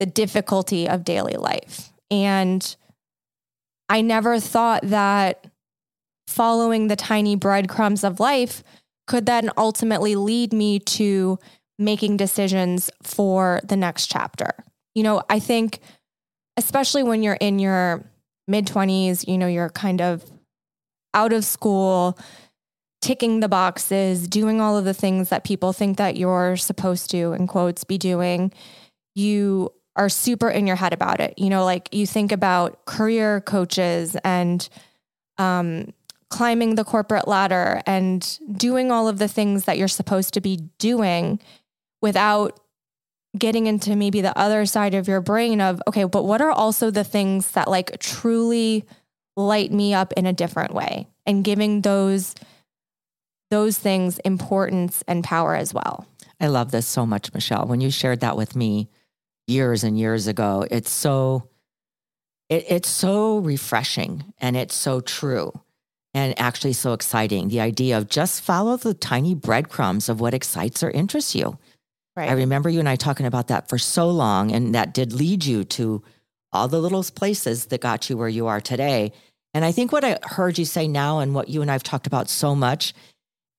[0.00, 1.92] the difficulty of daily life.
[2.10, 2.76] And
[3.88, 5.46] I never thought that
[6.26, 8.62] following the tiny breadcrumbs of life
[9.06, 11.38] could then ultimately lead me to
[11.78, 14.50] making decisions for the next chapter.
[14.94, 15.80] You know, I think,
[16.56, 18.04] especially when you're in your
[18.46, 20.24] mid 20s, you know, you're kind of
[21.14, 22.18] out of school,
[23.00, 27.32] ticking the boxes, doing all of the things that people think that you're supposed to,
[27.32, 28.52] in quotes, be doing.
[29.14, 31.38] You are super in your head about it.
[31.38, 34.68] You know, like you think about career coaches and
[35.38, 35.92] um,
[36.30, 40.56] climbing the corporate ladder and doing all of the things that you're supposed to be
[40.78, 41.38] doing
[42.02, 42.58] without
[43.38, 46.90] getting into maybe the other side of your brain of, okay, but what are also
[46.90, 48.84] the things that like truly
[49.36, 52.34] light me up in a different way and giving those
[53.50, 56.06] those things importance and power as well.
[56.40, 57.66] I love this so much, Michelle.
[57.66, 58.88] When you shared that with me
[59.46, 61.48] years and years ago, it's so
[62.48, 65.52] it, it's so refreshing and it's so true
[66.12, 67.48] and actually so exciting.
[67.48, 71.58] The idea of just follow the tiny breadcrumbs of what excites or interests you.
[72.16, 72.30] Right.
[72.30, 75.44] I remember you and I talking about that for so long, and that did lead
[75.44, 76.02] you to
[76.54, 79.12] all the little places that got you where you are today.
[79.52, 82.06] And I think what I heard you say now, and what you and I've talked
[82.06, 82.94] about so much,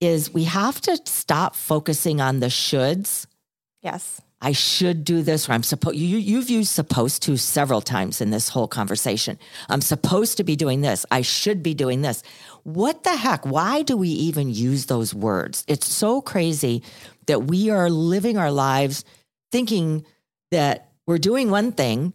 [0.01, 3.27] is we have to stop focusing on the shoulds.
[3.81, 4.21] yes.
[4.41, 5.95] I should do this, or I'm supposed.
[5.95, 9.39] You, you've used supposed to several times in this whole conversation.
[9.69, 11.05] I'm supposed to be doing this.
[11.10, 12.21] I should be doing this.
[12.63, 13.45] What the heck?
[13.45, 15.63] Why do we even use those words?
[15.67, 16.84] It's so crazy
[17.25, 19.03] that we are living our lives
[19.51, 20.05] thinking
[20.51, 22.13] that we're doing one thing,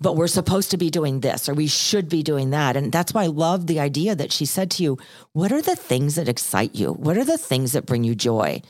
[0.00, 2.76] but we're supposed to be doing this or we should be doing that.
[2.76, 4.98] And that's why I love the idea that she said to you,
[5.32, 6.92] What are the things that excite you?
[6.92, 8.62] What are the things that bring you joy?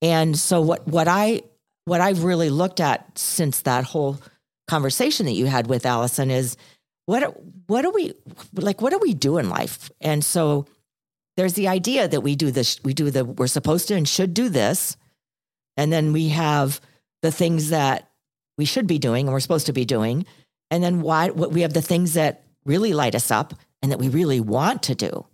[0.00, 1.42] And so what what I
[1.84, 4.18] what I've really looked at since that whole
[4.68, 6.56] conversation that you had with Allison is
[7.06, 8.12] what what do we
[8.54, 9.90] like what do we do in life?
[10.00, 10.66] And so
[11.36, 14.34] there's the idea that we do this we do the we're supposed to and should
[14.34, 14.96] do this.
[15.76, 16.80] And then we have
[17.22, 18.10] the things that
[18.58, 20.26] we should be doing and we're supposed to be doing.
[20.72, 23.98] And then why what we have the things that really light us up and that
[23.98, 25.26] we really want to do.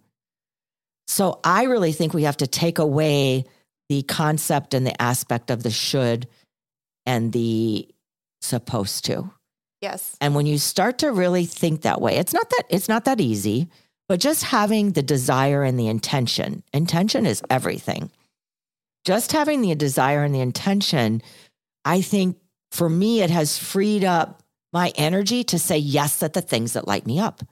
[1.07, 3.45] So I really think we have to take away
[3.89, 6.27] the concept and the aspect of the should
[7.07, 7.89] and the
[8.43, 9.31] supposed to.
[9.81, 10.17] Yes.
[10.21, 13.21] And when you start to really think that way, it's not that it's not that
[13.21, 13.69] easy,
[14.09, 16.65] but just having the desire and the intention.
[16.73, 18.11] Intention is everything.
[19.05, 21.23] Just having the desire and the intention,
[21.85, 22.39] I think
[22.73, 26.87] for me it has freed up my energy to say yes at the things that
[26.87, 27.43] light me up.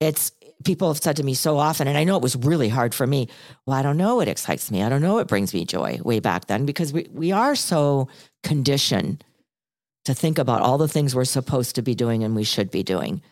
[0.00, 0.32] It's
[0.64, 3.06] people have said to me so often, and I know it was really hard for
[3.06, 3.28] me.
[3.66, 4.82] Well, I don't know what excites me.
[4.82, 8.08] I don't know what brings me joy way back then because we, we are so
[8.42, 9.24] conditioned
[10.04, 12.82] to think about all the things we're supposed to be doing and we should be
[12.82, 13.22] doing.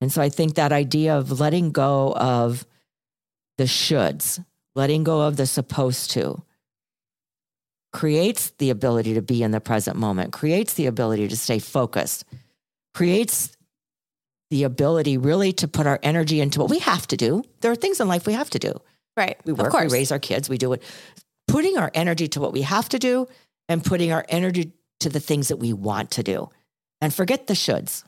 [0.00, 2.66] And so I think that idea of letting go of
[3.56, 4.44] the shoulds,
[4.74, 6.42] letting go of the supposed to,
[7.94, 12.24] creates the ability to be in the present moment, creates the ability to stay focused,
[12.92, 13.56] creates
[14.50, 17.44] the ability really to put our energy into what we have to do.
[17.60, 18.72] There are things in life we have to do.
[19.16, 19.38] Right.
[19.44, 20.82] We work, we raise our kids, we do it.
[21.46, 23.28] Putting our energy to what we have to do
[23.68, 26.50] and putting our energy to the things that we want to do.
[27.00, 28.02] And forget the shoulds.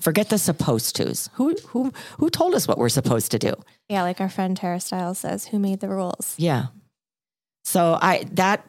[0.00, 1.28] Forget the supposed tos.
[1.34, 3.54] Who who who told us what we're supposed to do?
[3.88, 6.34] Yeah, like our friend Tara Stiles says, who made the rules?
[6.38, 6.66] Yeah.
[7.64, 8.66] So I that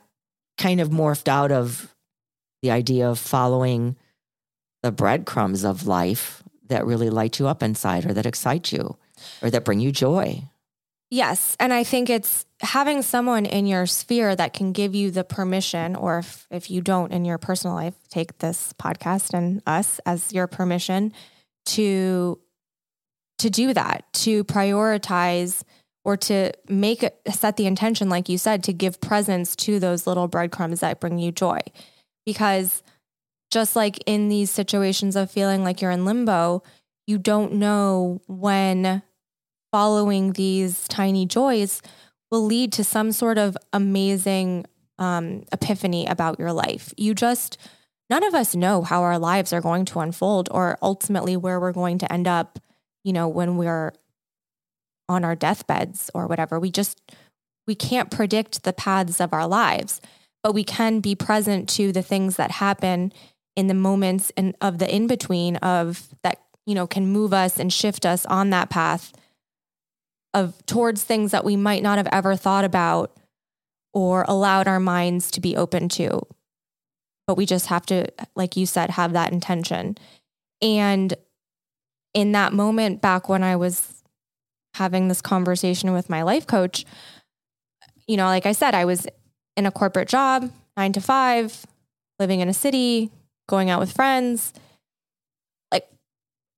[0.57, 1.93] kind of morphed out of
[2.61, 3.95] the idea of following
[4.83, 8.97] the breadcrumbs of life that really light you up inside or that excite you
[9.41, 10.41] or that bring you joy.
[11.09, 11.55] Yes.
[11.59, 15.95] And I think it's having someone in your sphere that can give you the permission,
[15.95, 20.33] or if, if you don't in your personal life, take this podcast and us as
[20.33, 21.13] your permission
[21.67, 22.39] to
[23.37, 25.63] to do that, to prioritize
[26.07, 30.29] or to make set the intention, like you said, to give presence to those little
[30.29, 31.59] breadcrumbs that bring you joy.
[32.25, 32.81] Because
[33.51, 36.63] just like in these situations of feeling like you're in limbo,
[37.07, 39.03] you don't know when
[39.73, 41.81] following these tiny joys
[42.31, 44.65] will lead to some sort of amazing
[44.99, 46.93] um, epiphany about your life.
[46.95, 47.57] You just,
[48.09, 51.73] none of us know how our lives are going to unfold or ultimately where we're
[51.73, 52.59] going to end up,
[53.03, 53.91] you know, when we're
[55.09, 56.59] on our deathbeds or whatever.
[56.59, 57.01] We just,
[57.65, 60.01] we can't predict the paths of our lives,
[60.43, 63.13] but we can be present to the things that happen
[63.55, 67.59] in the moments and of the in between of that, you know, can move us
[67.59, 69.13] and shift us on that path
[70.33, 73.17] of towards things that we might not have ever thought about
[73.93, 76.21] or allowed our minds to be open to.
[77.25, 79.97] But we just have to, like you said, have that intention.
[80.61, 81.13] And
[82.13, 83.96] in that moment, back when I was
[84.77, 86.85] having this conversation with my life coach,
[88.07, 89.07] you know, like I said, I was
[89.55, 91.65] in a corporate job, nine to five,
[92.19, 93.11] living in a city,
[93.47, 94.53] going out with friends.
[95.71, 95.87] Like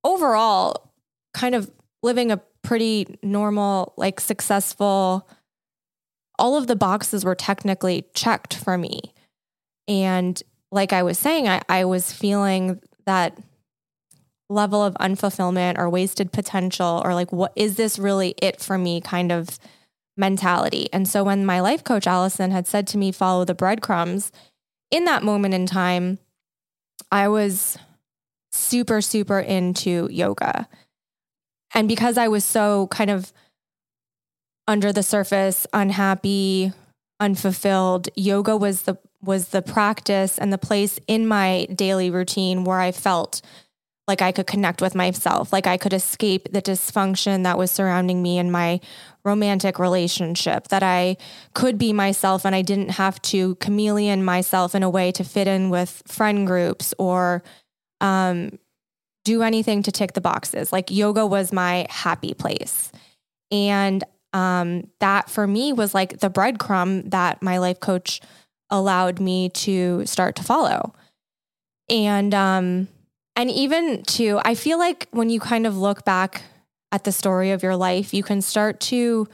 [0.03, 0.91] overall,
[1.34, 1.72] kind of
[2.03, 5.28] living a pretty normal, like successful,
[6.38, 9.01] all of the boxes were technically checked for me.
[9.88, 10.41] And
[10.72, 13.38] like I was saying, I, I was feeling that
[14.50, 19.00] level of unfulfillment or wasted potential or like, what is this really it for me
[19.00, 19.60] kind of
[20.20, 20.89] mentality.
[20.91, 24.32] And so when my life coach, Allison, had said to me, follow the breadcrumbs,
[24.91, 26.20] in that moment in time,
[27.12, 27.78] I was
[28.52, 30.68] super, super into yoga.
[31.74, 33.32] And because I was so kind of
[34.68, 36.74] under the surface, unhappy,
[37.20, 42.80] unfulfilled, yoga was the was the practice and the place in my daily routine where
[42.80, 43.41] I felt
[44.10, 48.24] like I could connect with myself, like I could escape the dysfunction that was surrounding
[48.24, 48.80] me in my
[49.24, 51.16] romantic relationship, that I
[51.53, 55.47] could be myself and I didn't have to chameleon myself in a way to fit
[55.47, 57.43] in with friend groups or
[58.01, 58.57] um,
[59.26, 60.74] do anything to tick the boxes.
[60.74, 62.91] Like yoga was my happy place.
[63.51, 64.03] And
[64.34, 68.22] um, that for me was like the breadcrumb that my life coach
[68.72, 70.95] allowed me to start to follow.
[71.91, 72.88] And um,
[73.36, 76.43] and even to, I feel like when you kind of look back
[76.91, 79.27] at the story of your life, you can start to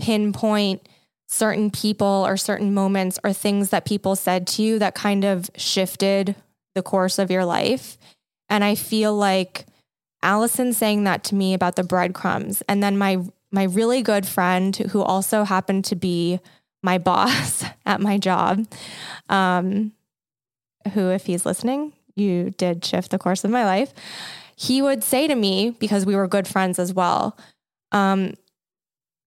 [0.00, 0.88] pinpoint
[1.28, 5.50] certain people or certain moments or things that people said to you that kind of
[5.56, 6.34] shifted
[6.74, 7.98] the course of your life.
[8.48, 9.66] And I feel like
[10.22, 13.18] Allison saying that to me about the breadcrumbs, and then my
[13.52, 16.40] my really good friend who also happened to be
[16.82, 18.66] my boss at my job,
[19.28, 19.92] um,
[20.92, 23.92] who, if he's listening, you did shift the course of my life.
[24.56, 27.38] He would say to me, because we were good friends as well,
[27.92, 28.34] um,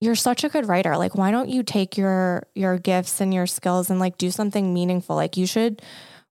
[0.01, 0.97] you're such a good writer.
[0.97, 4.73] Like, why don't you take your your gifts and your skills and like do something
[4.73, 5.15] meaningful?
[5.15, 5.81] Like, you should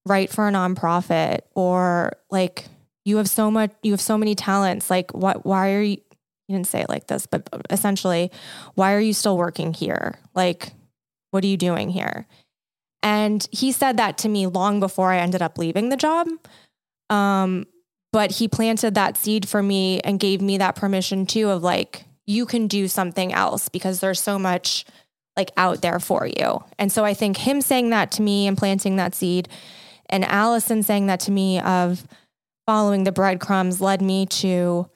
[0.06, 2.64] write for a nonprofit or like
[3.04, 4.90] you have so much you have so many talents.
[4.90, 5.98] Like, what why are you
[6.48, 8.30] you didn't say it like this, but essentially,
[8.74, 10.18] why are you still working here?
[10.34, 10.72] Like,
[11.30, 12.26] what are you doing here?
[13.02, 16.28] And he said that to me long before I ended up leaving the job.
[17.10, 17.66] Um,
[18.12, 22.04] but he planted that seed for me and gave me that permission too of like,
[22.26, 24.84] you can do something else because there's so much
[25.36, 26.64] like out there for you.
[26.78, 29.48] And so I think him saying that to me and planting that seed
[30.10, 32.06] and Allison saying that to me of
[32.66, 34.88] following the breadcrumbs led me to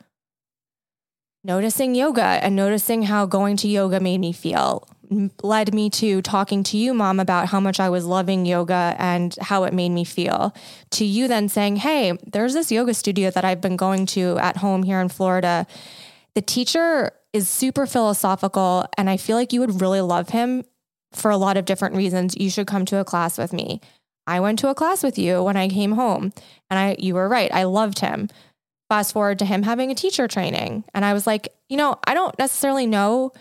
[1.44, 4.88] noticing yoga and noticing how going to yoga made me feel
[5.42, 9.36] led me to talking to you, mom, about how much I was loving yoga and
[9.40, 10.54] how it made me feel.
[10.92, 14.58] To you then saying, Hey, there's this yoga studio that I've been going to at
[14.58, 15.66] home here in Florida.
[16.34, 20.64] The teacher is super philosophical, and I feel like you would really love him
[21.12, 22.36] for a lot of different reasons.
[22.36, 23.80] You should come to a class with me.
[24.26, 26.32] I went to a class with you when I came home,
[26.70, 27.52] and I you were right.
[27.52, 28.28] I loved him.
[28.88, 32.14] Fast forward to him having a teacher training, and I was like, you know, I
[32.14, 33.32] don't necessarily know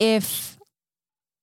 [0.00, 0.58] if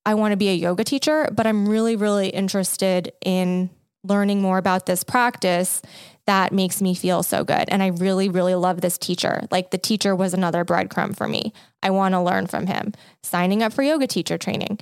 [0.04, 3.70] I want to be a yoga teacher, but I'm really, really interested in
[4.04, 5.80] learning more about this practice
[6.26, 7.64] that makes me feel so good.
[7.68, 9.46] And I really, really love this teacher.
[9.50, 11.52] Like the teacher was another breadcrumb for me.
[11.82, 12.94] I want to learn from him.
[13.22, 14.78] Signing up for yoga teacher training.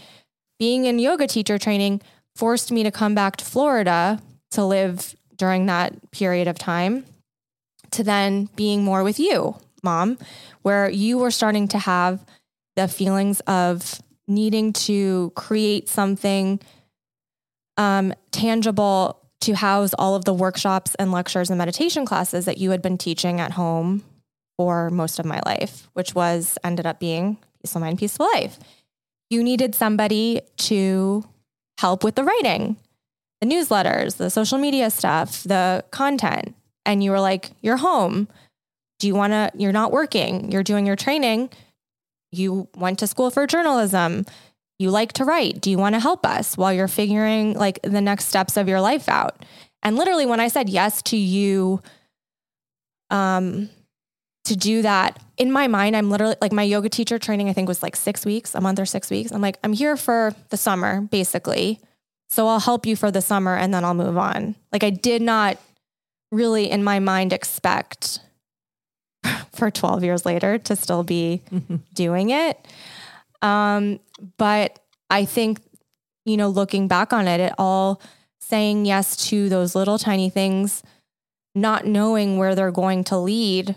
[0.59, 2.03] Being in yoga teacher training
[2.37, 4.21] forced me to come back to Florida
[4.53, 7.05] to live during that period of time,
[7.91, 10.19] to then being more with you, mom,
[10.63, 12.25] where you were starting to have
[12.77, 14.01] the feelings of
[14.31, 16.61] needing to create something
[17.77, 22.71] um, tangible to house all of the workshops and lectures and meditation classes that you
[22.71, 24.05] had been teaching at home
[24.57, 28.59] for most of my life, which was ended up being Peaceful Mind, Peaceful Life.
[29.31, 31.25] You needed somebody to
[31.79, 32.77] help with the writing,
[33.41, 36.55] the newsletters, the social media stuff, the content.
[36.85, 38.29] And you were like, You're home.
[38.99, 39.51] Do you want to?
[39.57, 41.51] You're not working, you're doing your training
[42.33, 44.25] you went to school for journalism.
[44.79, 45.61] You like to write.
[45.61, 48.81] Do you want to help us while you're figuring like the next steps of your
[48.81, 49.45] life out?
[49.83, 51.81] And literally, when I said yes to you,
[53.11, 53.69] um,
[54.45, 57.69] to do that in my mind, I'm literally like my yoga teacher training, I think
[57.69, 59.33] was like six weeks, a month or six weeks.
[59.33, 61.81] I'm like, I'm here for the summer, basically.
[62.31, 64.55] So I'll help you for the summer and then I'll move on.
[64.73, 65.59] Like I did not
[66.31, 68.21] really in my mind expect
[69.53, 71.43] for 12 years later to still be
[71.95, 72.59] doing it.
[73.43, 74.01] Um,
[74.37, 74.79] but
[75.09, 75.61] I think,
[76.25, 78.01] you know, looking back on it, it all
[78.39, 80.83] saying yes to those little tiny things,
[81.55, 83.77] not knowing where they're going to lead,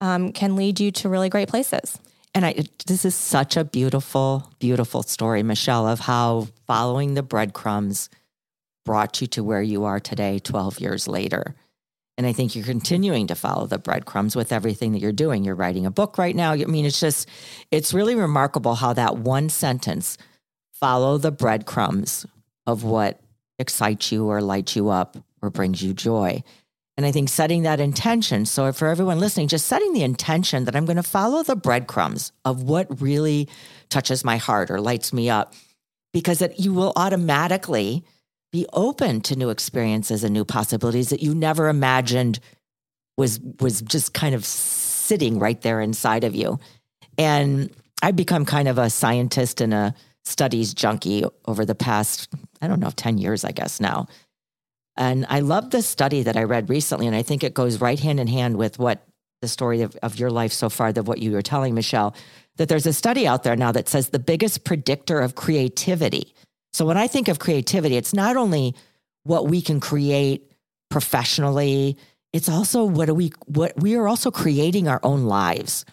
[0.00, 1.98] um, can lead you to really great places.
[2.34, 2.54] And I,
[2.86, 8.08] this is such a beautiful, beautiful story, Michelle, of how following the breadcrumbs
[8.84, 11.54] brought you to where you are today, 12 years later.
[12.18, 15.44] And I think you're continuing to follow the breadcrumbs with everything that you're doing.
[15.44, 16.52] You're writing a book right now.
[16.52, 17.28] I mean, it's just,
[17.70, 20.18] it's really remarkable how that one sentence,
[20.72, 22.26] follow the breadcrumbs
[22.66, 23.20] of what
[23.58, 26.42] excites you or lights you up or brings you joy.
[26.96, 28.44] And I think setting that intention.
[28.44, 32.32] So, for everyone listening, just setting the intention that I'm going to follow the breadcrumbs
[32.44, 33.48] of what really
[33.88, 35.54] touches my heart or lights me up,
[36.12, 38.04] because it, you will automatically
[38.52, 42.38] be open to new experiences and new possibilities that you never imagined
[43.16, 46.58] was was just kind of sitting right there inside of you.
[47.18, 47.70] And
[48.02, 49.94] I've become kind of a scientist and a
[50.24, 52.28] studies junkie over the past,
[52.60, 54.06] I don't know, 10 years, I guess now.
[54.96, 57.98] And I love this study that I read recently, and I think it goes right
[57.98, 59.06] hand in hand with what
[59.40, 62.14] the story of, of your life so far, that what you were telling, Michelle,
[62.56, 66.34] that there's a study out there now that says the biggest predictor of creativity.
[66.72, 68.74] So when I think of creativity, it's not only
[69.24, 70.52] what we can create
[70.90, 71.96] professionally,
[72.32, 75.84] it's also what do we what we are also creating our own lives.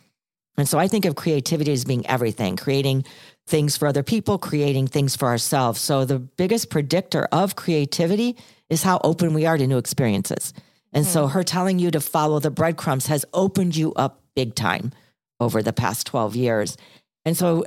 [0.58, 3.06] And so I think of creativity as being everything, creating
[3.48, 5.80] things for other people, creating things for ourselves.
[5.80, 8.36] So the biggest predictor of creativity
[8.70, 10.54] is how open we are to new experiences.
[10.92, 11.14] And mm-hmm.
[11.14, 14.92] so her telling you to follow the breadcrumbs has opened you up big time
[15.40, 16.78] over the past 12 years.
[17.26, 17.66] And so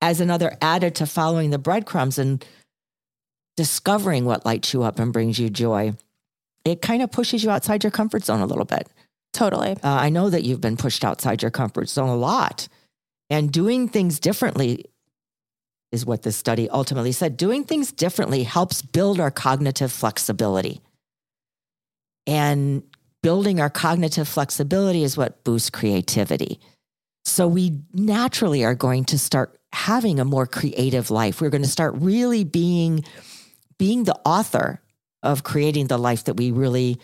[0.00, 2.44] as another added to following the breadcrumbs and
[3.56, 5.92] discovering what lights you up and brings you joy,
[6.64, 8.88] it kind of pushes you outside your comfort zone a little bit.
[9.32, 9.72] Totally.
[9.72, 12.68] Uh, I know that you've been pushed outside your comfort zone a lot.
[13.30, 14.86] And doing things differently
[15.92, 17.36] is what this study ultimately said.
[17.36, 20.80] Doing things differently helps build our cognitive flexibility.
[22.26, 22.82] And
[23.22, 26.60] building our cognitive flexibility is what boosts creativity.
[27.24, 31.40] So we naturally are going to start having a more creative life.
[31.40, 33.04] We're going to start really being
[33.78, 34.80] being the author
[35.22, 36.98] of creating the life that we really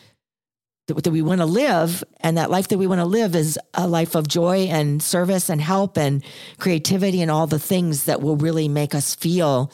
[0.86, 3.58] that, that we want to live and that life that we want to live is
[3.74, 6.22] a life of joy and service and help and
[6.58, 9.72] creativity and all the things that will really make us feel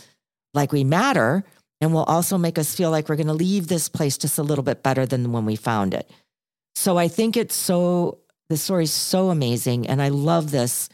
[0.55, 1.45] like we matter
[1.81, 4.43] and will also make us feel like we're going to leave this place just a
[4.43, 6.09] little bit better than when we found it.
[6.75, 8.19] So I think it's so
[8.49, 10.89] the story is so amazing and I love this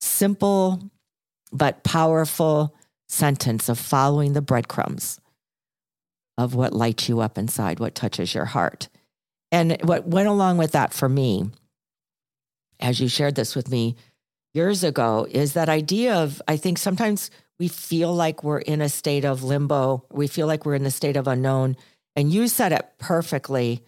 [0.00, 0.90] simple
[1.52, 2.74] but powerful
[3.08, 5.20] sentence of following the breadcrumbs
[6.38, 8.88] of what lights you up inside, what touches your heart.
[9.50, 11.50] And what went along with that for me,
[12.80, 13.96] as you shared this with me
[14.54, 18.88] years ago, is that idea of I think sometimes we feel like we're in a
[18.88, 21.76] state of limbo, we feel like we're in a state of unknown.
[22.16, 23.84] And you said it perfectly,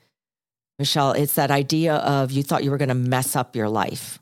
[0.78, 1.12] Michelle.
[1.12, 4.18] It's that idea of you thought you were going to mess up your life.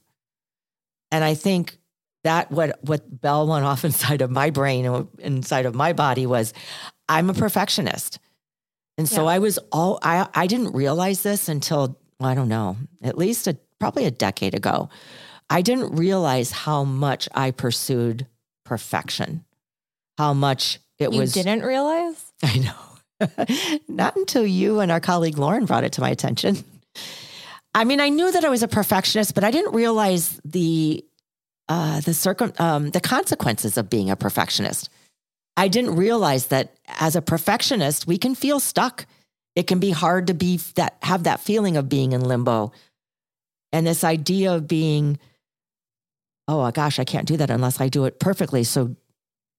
[1.11, 1.79] And I think
[2.25, 6.27] that what what bell went off inside of my brain and inside of my body
[6.27, 6.53] was
[7.09, 8.19] I'm a perfectionist.
[8.99, 9.31] And so yeah.
[9.31, 13.59] I was all I I didn't realize this until I don't know, at least a,
[13.81, 14.89] probably a decade ago.
[15.51, 18.27] I didn't realize how much I pursued
[18.65, 19.45] perfection.
[20.19, 22.33] How much it was you was didn't realize?
[22.43, 23.77] I know.
[23.89, 26.65] Not until you and our colleague Lauren brought it to my attention.
[27.75, 31.05] I mean, I knew that I was a perfectionist, but I didn't realize the
[31.73, 34.91] uh, the circum um, the consequences of being a perfectionist.
[35.57, 39.07] I didn't realize that as a perfectionist, we can feel stuck.
[39.57, 42.73] It can be hard to be that have that feeling of being in limbo.
[43.73, 45.19] And this idea of being,
[46.47, 48.65] oh gosh, I can't do that unless I do it perfectly.
[48.65, 48.95] So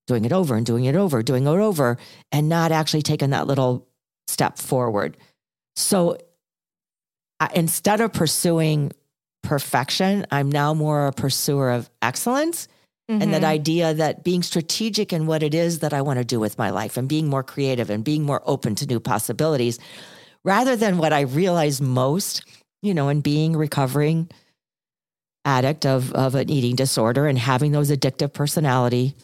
[0.05, 1.97] doing it over and doing it over, doing it over,
[2.31, 3.87] and not actually taking that little
[4.27, 5.17] step forward.
[5.75, 6.19] So
[7.39, 8.91] I, instead of pursuing
[9.43, 12.67] perfection, I'm now more a pursuer of excellence
[13.09, 13.21] Mm-hmm.
[13.21, 13.51] And that mm-hmm.
[13.51, 16.69] idea that being strategic in what it is that I want to do with my
[16.69, 19.77] life and being more creative and being more open to new possibilities,
[20.45, 22.45] rather than what I realize most,
[22.81, 24.29] you know, in being recovering
[25.43, 29.15] addict of, of an eating disorder and having those addictive personality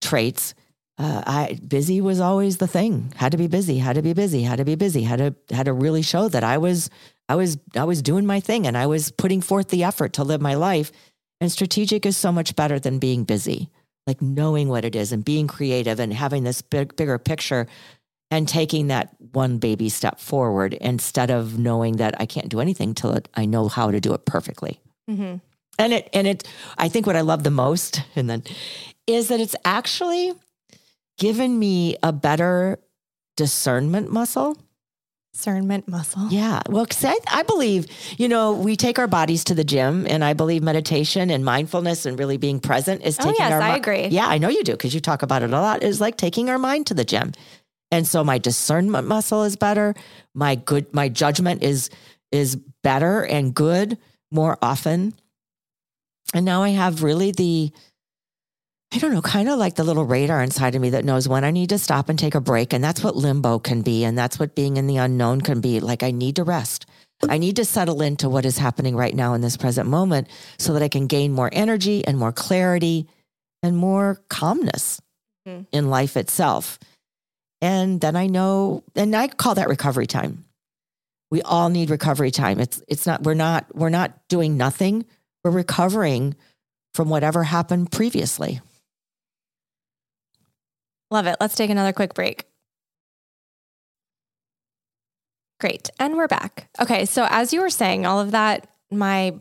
[0.00, 0.54] traits.
[0.96, 3.12] Uh, I busy was always the thing.
[3.16, 3.78] Had to be busy.
[3.78, 4.42] Had to be busy.
[4.42, 5.02] Had to be busy.
[5.02, 6.88] Had to had to really show that I was
[7.28, 10.24] I was I was doing my thing and I was putting forth the effort to
[10.24, 10.92] live my life
[11.40, 13.70] and strategic is so much better than being busy,
[14.06, 17.66] like knowing what it is and being creative and having this big, bigger picture
[18.30, 22.94] and taking that one baby step forward instead of knowing that I can't do anything
[22.94, 24.80] till it, I know how to do it perfectly.
[25.08, 25.36] Mm-hmm.
[25.78, 28.42] And it, and it, I think what I love the most, and then
[29.06, 30.32] is that it's actually
[31.16, 32.78] given me a better
[33.36, 34.58] discernment muscle
[35.38, 36.26] discernment muscle.
[36.30, 36.60] Yeah.
[36.68, 37.86] Well, cause I, I believe,
[38.18, 42.06] you know, we take our bodies to the gym, and I believe meditation and mindfulness
[42.06, 43.62] and really being present is oh, taking oh, yes, our.
[43.62, 44.06] I agree.
[44.08, 45.84] Yeah, I know you do because you talk about it a lot.
[45.84, 47.32] Is like taking our mind to the gym,
[47.92, 49.94] and so my discernment muscle is better.
[50.34, 51.88] My good, my judgment is
[52.32, 53.96] is better and good
[54.32, 55.14] more often,
[56.34, 57.70] and now I have really the
[58.90, 61.44] I don't know, kind of like the little radar inside of me that knows when
[61.44, 62.72] I need to stop and take a break.
[62.72, 64.02] And that's what limbo can be.
[64.02, 65.80] And that's what being in the unknown can be.
[65.80, 66.86] Like, I need to rest.
[67.28, 70.28] I need to settle into what is happening right now in this present moment
[70.58, 73.08] so that I can gain more energy and more clarity
[73.62, 75.02] and more calmness
[75.46, 75.64] mm-hmm.
[75.72, 76.78] in life itself.
[77.60, 80.44] And then I know, and I call that recovery time.
[81.30, 82.60] We all need recovery time.
[82.60, 85.04] It's, it's not, we're not, we're not doing nothing.
[85.44, 86.36] We're recovering
[86.94, 88.60] from whatever happened previously.
[91.10, 91.36] Love it.
[91.40, 92.44] Let's take another quick break.
[95.60, 95.90] Great.
[95.98, 96.68] And we're back.
[96.80, 97.04] Okay.
[97.04, 99.34] So as you were saying all of that, my,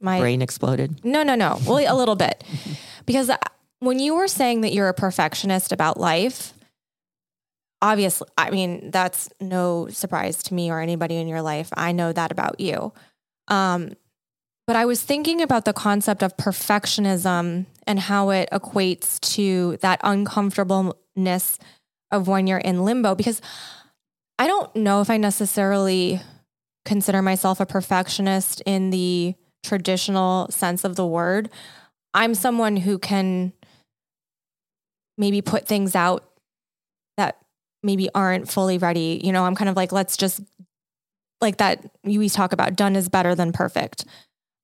[0.00, 1.04] my brain exploded.
[1.04, 1.58] No, no, no.
[1.66, 2.42] Well, a little bit
[3.06, 3.30] because
[3.80, 6.54] when you were saying that you're a perfectionist about life,
[7.82, 11.68] obviously, I mean, that's no surprise to me or anybody in your life.
[11.76, 12.92] I know that about you.
[13.48, 13.92] Um,
[14.68, 19.98] but I was thinking about the concept of perfectionism and how it equates to that
[20.04, 21.58] uncomfortableness
[22.10, 23.40] of when you're in limbo because
[24.38, 26.20] I don't know if I necessarily
[26.84, 31.48] consider myself a perfectionist in the traditional sense of the word.
[32.12, 33.54] I'm someone who can
[35.16, 36.30] maybe put things out
[37.16, 37.38] that
[37.82, 39.18] maybe aren't fully ready.
[39.24, 40.42] You know, I'm kind of like, let's just
[41.40, 44.04] like that we talk about done is better than perfect.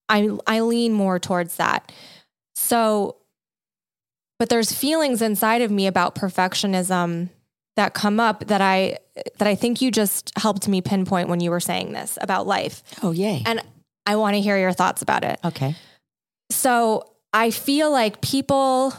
[0.09, 1.93] I I lean more towards that.
[2.55, 3.17] So
[4.39, 7.31] but there's feelings inside of me about perfectionism
[7.77, 8.99] that come up that I
[9.39, 12.83] that I think you just helped me pinpoint when you were saying this about life.
[13.03, 13.43] Oh yay.
[13.47, 13.63] And
[14.07, 15.39] I want to hear your thoughts about it.
[15.45, 15.77] Okay.
[16.51, 18.93] So I feel like people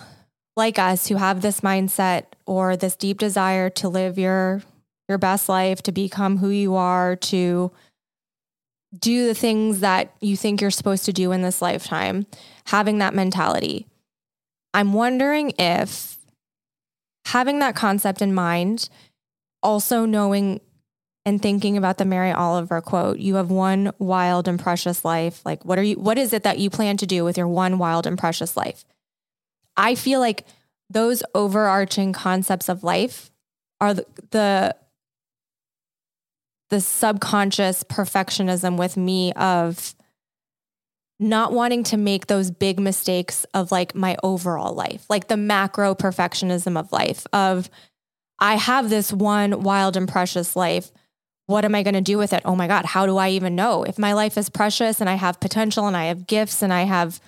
[0.57, 4.61] like us who have this mindset or this deep desire to live your
[5.07, 7.71] your best life, to become who you are, to
[8.97, 12.25] do the things that you think you're supposed to do in this lifetime,
[12.67, 13.87] having that mentality.
[14.73, 16.17] I'm wondering if
[17.25, 18.89] having that concept in mind,
[19.63, 20.61] also knowing
[21.25, 25.43] and thinking about the Mary Oliver quote, you have one wild and precious life.
[25.43, 27.77] Like what are you what is it that you plan to do with your one
[27.79, 28.85] wild and precious life?
[29.75, 30.45] I feel like
[30.89, 33.31] those overarching concepts of life
[33.81, 34.75] are the, the
[36.69, 39.95] the subconscious perfectionism with me of
[41.19, 45.95] not wanting to make those big mistakes of like my overall life, like the macro
[45.95, 47.69] perfectionism of life of
[48.39, 50.91] I have this one wild and precious life.
[51.47, 52.41] What am I going to do with it?
[52.43, 53.83] Oh my God, how do I even know?
[53.83, 56.83] If my life is precious and I have potential and I have gifts and I
[56.83, 57.21] have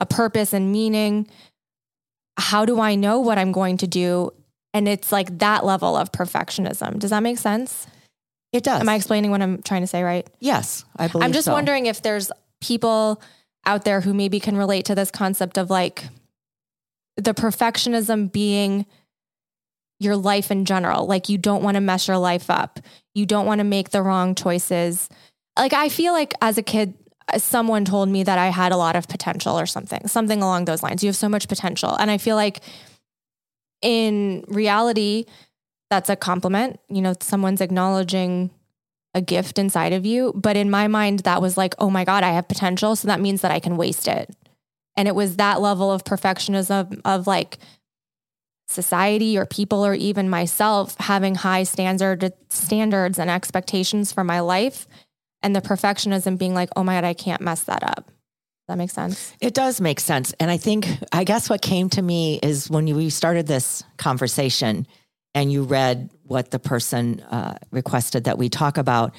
[0.00, 1.28] a purpose and meaning,
[2.36, 4.32] how do I know what I'm going to do?
[4.74, 6.98] And it's like that level of perfectionism.
[6.98, 7.86] Does that make sense?
[8.52, 8.80] It does.
[8.80, 10.28] Am I explaining what I'm trying to say right?
[10.40, 11.26] Yes, I believe so.
[11.26, 11.52] I'm just so.
[11.52, 13.22] wondering if there's people
[13.64, 16.04] out there who maybe can relate to this concept of like
[17.16, 18.86] the perfectionism being
[20.00, 21.06] your life in general.
[21.06, 22.80] Like you don't want to mess your life up.
[23.14, 25.08] You don't want to make the wrong choices.
[25.58, 26.94] Like I feel like as a kid,
[27.32, 30.64] uh, someone told me that I had a lot of potential or something, something along
[30.64, 31.04] those lines.
[31.04, 31.94] You have so much potential.
[31.94, 32.60] And I feel like
[33.82, 35.26] in reality,
[35.90, 36.80] that's a compliment.
[36.88, 38.50] You know, someone's acknowledging
[39.12, 40.32] a gift inside of you.
[40.34, 42.94] But in my mind, that was like, oh my God, I have potential.
[42.96, 44.34] So that means that I can waste it.
[44.96, 47.58] And it was that level of perfectionism of like
[48.68, 54.86] society or people or even myself having high standard standards and expectations for my life.
[55.42, 58.10] And the perfectionism being like, oh my God, I can't mess that up.
[58.68, 59.32] That makes sense?
[59.40, 60.32] It does make sense.
[60.38, 64.86] And I think, I guess what came to me is when we started this conversation,
[65.34, 69.14] and you read what the person uh, requested that we talk about,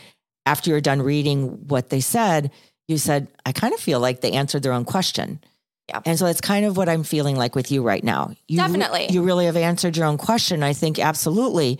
[0.46, 2.52] after you're done reading what they said,
[2.88, 5.40] you said, I kind of feel like they answered their own question.
[5.88, 6.02] Yeah.
[6.06, 8.34] And so that's kind of what I'm feeling like with you right now.
[8.48, 9.08] You, Definitely.
[9.10, 10.64] You really have answered your own question.
[10.64, 11.80] I think absolutely.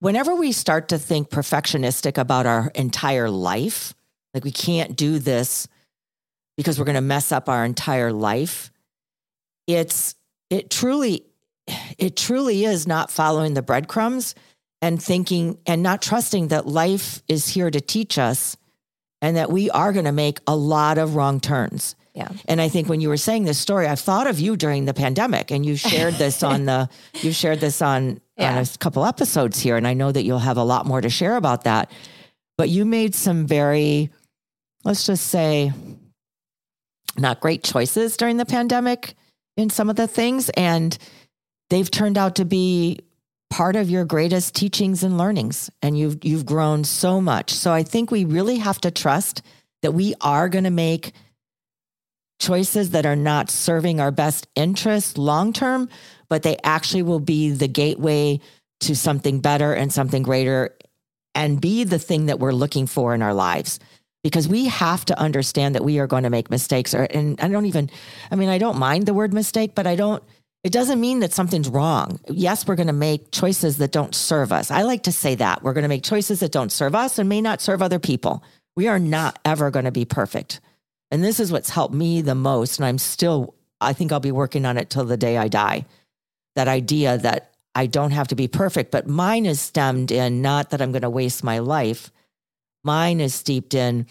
[0.00, 3.94] Whenever we start to think perfectionistic about our entire life,
[4.32, 5.66] like we can't do this
[6.56, 8.70] because we're going to mess up our entire life,
[9.66, 10.14] it's,
[10.50, 11.24] it truly
[11.98, 14.34] it truly is not following the breadcrumbs
[14.80, 18.56] and thinking and not trusting that life is here to teach us
[19.20, 21.96] and that we are going to make a lot of wrong turns.
[22.14, 22.28] Yeah.
[22.46, 24.94] And I think when you were saying this story, I've thought of you during the
[24.94, 28.56] pandemic and you shared this on the you shared this on, Yeah.
[28.56, 29.76] on a couple episodes here.
[29.76, 31.90] And I know that you'll have a lot more to share about that.
[32.56, 34.10] But you made some very,
[34.84, 35.72] let's just say,
[37.16, 39.14] not great choices during the pandemic
[39.56, 40.48] in some of the things.
[40.50, 40.96] And
[41.70, 43.00] they've turned out to be
[43.50, 47.52] part of your greatest teachings and learnings and you've you've grown so much.
[47.52, 49.42] So i think we really have to trust
[49.82, 51.12] that we are going to make
[52.40, 55.88] choices that are not serving our best interest long term
[56.28, 58.38] but they actually will be the gateway
[58.80, 60.76] to something better and something greater
[61.34, 63.78] and be the thing that we're looking for in our lives.
[64.24, 67.48] Because we have to understand that we are going to make mistakes or and I
[67.48, 67.88] don't even
[68.30, 70.22] I mean I don't mind the word mistake but I don't
[70.64, 72.18] it doesn't mean that something's wrong.
[72.28, 74.70] Yes, we're going to make choices that don't serve us.
[74.70, 75.62] I like to say that.
[75.62, 78.42] We're going to make choices that don't serve us and may not serve other people.
[78.76, 80.60] We are not ever going to be perfect.
[81.10, 82.78] And this is what's helped me the most.
[82.78, 85.86] And I'm still, I think I'll be working on it till the day I die.
[86.58, 90.70] that idea that I don't have to be perfect, but mine is stemmed in not
[90.70, 92.10] that I'm going to waste my life.
[92.82, 94.06] Mine is steeped in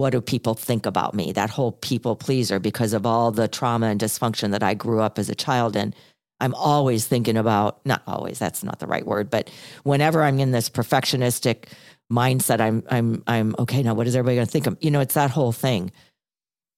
[0.00, 1.30] what do people think about me?
[1.32, 5.18] That whole people pleaser because of all the trauma and dysfunction that I grew up
[5.18, 5.94] as a child in.
[6.40, 9.50] I'm always thinking about, not always, that's not the right word, but
[9.82, 11.64] whenever I'm in this perfectionistic
[12.10, 13.82] mindset, I'm, I'm, I'm okay.
[13.82, 14.78] Now, what is everybody going to think of?
[14.80, 15.92] You know, it's that whole thing.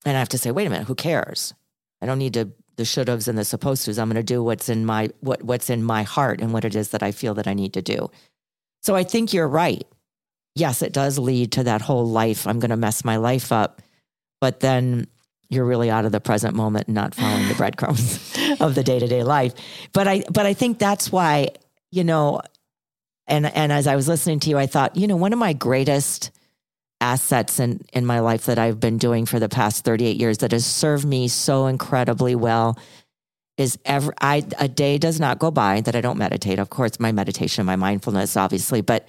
[0.05, 1.55] And I have to say, wait a minute, who cares?
[2.01, 3.99] I don't need to the should haves and the supposed tos.
[3.99, 6.75] I'm going to do what's in my what what's in my heart and what it
[6.75, 8.11] is that I feel that I need to do.
[8.81, 9.87] So I think you're right.
[10.55, 12.47] Yes, it does lead to that whole life.
[12.47, 13.81] I'm going to mess my life up,
[14.41, 15.07] but then
[15.49, 18.99] you're really out of the present moment and not following the breadcrumbs of the day
[18.99, 19.55] to day life.
[19.93, 21.49] But I but I think that's why
[21.91, 22.41] you know,
[23.27, 25.53] and and as I was listening to you, I thought you know one of my
[25.53, 26.31] greatest
[27.03, 30.53] assets in, in my life that I've been doing for the past 38 years that
[30.53, 32.79] has served me so incredibly well
[33.59, 36.59] is every I a day does not go by that I don't meditate.
[36.59, 39.09] Of course, my meditation, my mindfulness, obviously, but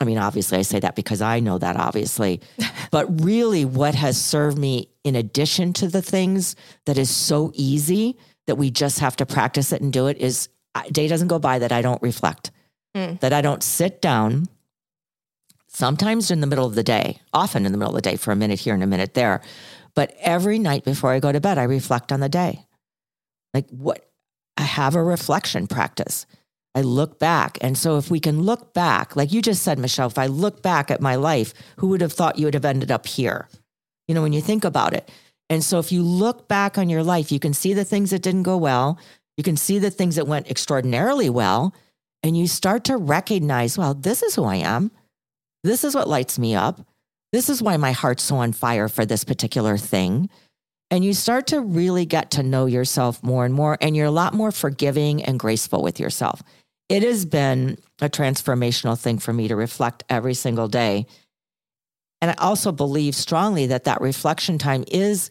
[0.00, 2.40] I mean, obviously, I say that because I know that, obviously.
[2.90, 8.18] but really, what has served me in addition to the things that is so easy
[8.46, 11.38] that we just have to practice it and do it is a day doesn't go
[11.38, 12.50] by that I don't reflect,
[12.94, 13.18] mm.
[13.20, 14.46] that I don't sit down
[15.68, 18.32] sometimes in the middle of the day, often in the middle of the day for
[18.32, 19.42] a minute here and a minute there.
[19.94, 22.66] But every night before I go to bed, I reflect on the day.
[23.54, 24.08] Like what
[24.56, 26.26] I have a reflection practice.
[26.76, 27.56] I look back.
[27.62, 30.62] And so if we can look back, like you just said, Michelle, if I look
[30.62, 33.48] back at my life, who would have thought you would have ended up here?
[34.06, 35.10] You know, when you think about it.
[35.48, 38.20] And so if you look back on your life, you can see the things that
[38.20, 38.98] didn't go well.
[39.38, 41.74] You can see the things that went extraordinarily well.
[42.22, 44.90] And you start to recognize, well, this is who I am.
[45.64, 46.86] This is what lights me up.
[47.32, 50.28] This is why my heart's so on fire for this particular thing.
[50.90, 54.10] And you start to really get to know yourself more and more, and you're a
[54.10, 56.42] lot more forgiving and graceful with yourself.
[56.88, 61.06] It has been a transformational thing for me to reflect every single day.
[62.20, 65.30] And I also believe strongly that that reflection time is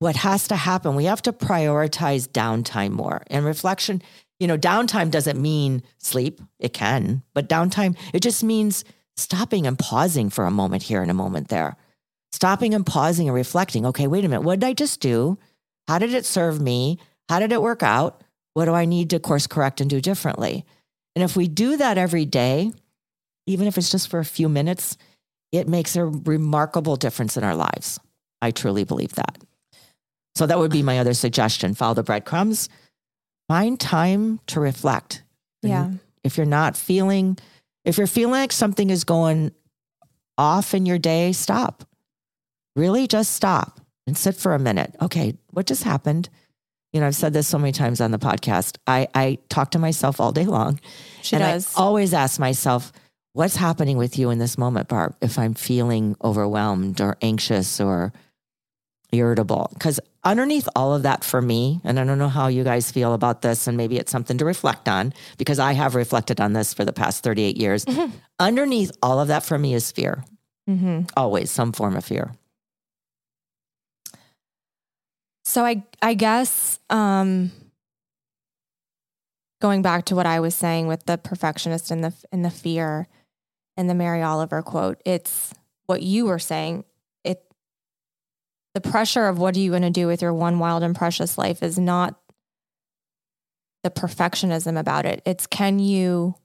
[0.00, 0.96] what has to happen.
[0.96, 3.22] We have to prioritize downtime more.
[3.28, 4.02] And reflection,
[4.40, 8.84] you know, downtime doesn't mean sleep, it can, but downtime, it just means
[9.16, 11.76] stopping and pausing for a moment here and a moment there.
[12.32, 13.86] Stopping and pausing and reflecting.
[13.86, 14.42] Okay, wait a minute.
[14.42, 15.38] What did I just do?
[15.86, 16.98] How did it serve me?
[17.28, 18.22] How did it work out?
[18.54, 20.64] What do I need to course correct and do differently?
[21.14, 22.72] And if we do that every day,
[23.46, 24.96] even if it's just for a few minutes,
[25.52, 27.98] it makes a remarkable difference in our lives.
[28.40, 29.38] I truly believe that.
[30.34, 31.74] So that would be my other suggestion.
[31.74, 32.68] Follow the breadcrumbs.
[33.48, 35.22] Find time to reflect.
[35.62, 35.90] Yeah.
[36.24, 37.38] if you're not feeling
[37.84, 39.52] if you're feeling like something is going
[40.38, 41.84] off in your day, stop.
[42.76, 44.94] Really just stop and sit for a minute.
[45.00, 46.28] Okay, what just happened?
[46.92, 48.76] You know, I've said this so many times on the podcast.
[48.86, 50.78] I, I talk to myself all day long.
[51.22, 51.74] She and does.
[51.76, 52.92] I always ask myself,
[53.32, 58.12] what's happening with you in this moment, Barb, if I'm feeling overwhelmed or anxious or
[59.10, 59.70] irritable?
[59.72, 63.14] Because underneath all of that for me, and I don't know how you guys feel
[63.14, 66.74] about this, and maybe it's something to reflect on because I have reflected on this
[66.74, 67.84] for the past 38 years.
[67.84, 68.14] Mm-hmm.
[68.38, 70.24] Underneath all of that for me is fear.
[70.68, 71.02] Mm-hmm.
[71.16, 72.32] Always some form of fear.
[75.44, 77.50] So I I guess um,
[79.60, 83.08] going back to what I was saying with the perfectionist and the and the fear
[83.76, 85.52] and the Mary Oliver quote, it's
[85.86, 86.84] what you were saying
[87.24, 87.42] It
[88.74, 91.36] the pressure of what are you going to do with your one wild and precious
[91.36, 92.18] life is not
[93.82, 95.22] the perfectionism about it.
[95.26, 96.36] It's can you,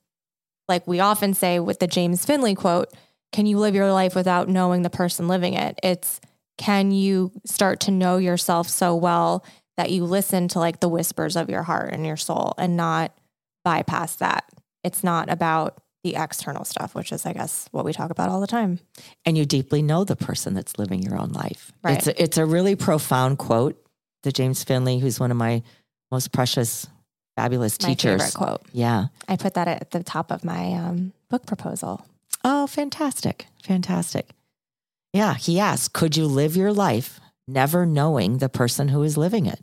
[0.67, 2.91] like we often say with the James Finley quote,
[3.31, 5.79] can you live your life without knowing the person living it?
[5.83, 6.19] It's
[6.57, 9.45] can you start to know yourself so well
[9.77, 13.15] that you listen to like the whispers of your heart and your soul and not
[13.63, 14.45] bypass that?
[14.83, 18.39] It's not about the external stuff, which is, I guess, what we talk about all
[18.39, 18.79] the time.
[19.25, 21.71] And you deeply know the person that's living your own life.
[21.83, 21.97] Right.
[21.97, 23.81] It's a, it's a really profound quote
[24.23, 25.63] to James Finley, who's one of my
[26.11, 26.87] most precious,
[27.35, 28.21] fabulous my teachers.
[28.21, 28.61] Favorite quote.
[28.71, 29.07] Yeah.
[29.27, 32.05] I put that at the top of my um, book proposal.
[32.43, 33.47] Oh, fantastic.
[33.63, 34.29] Fantastic.
[35.17, 35.33] Yeah.
[35.33, 39.59] He asked, could you live your life never knowing the person who is living it?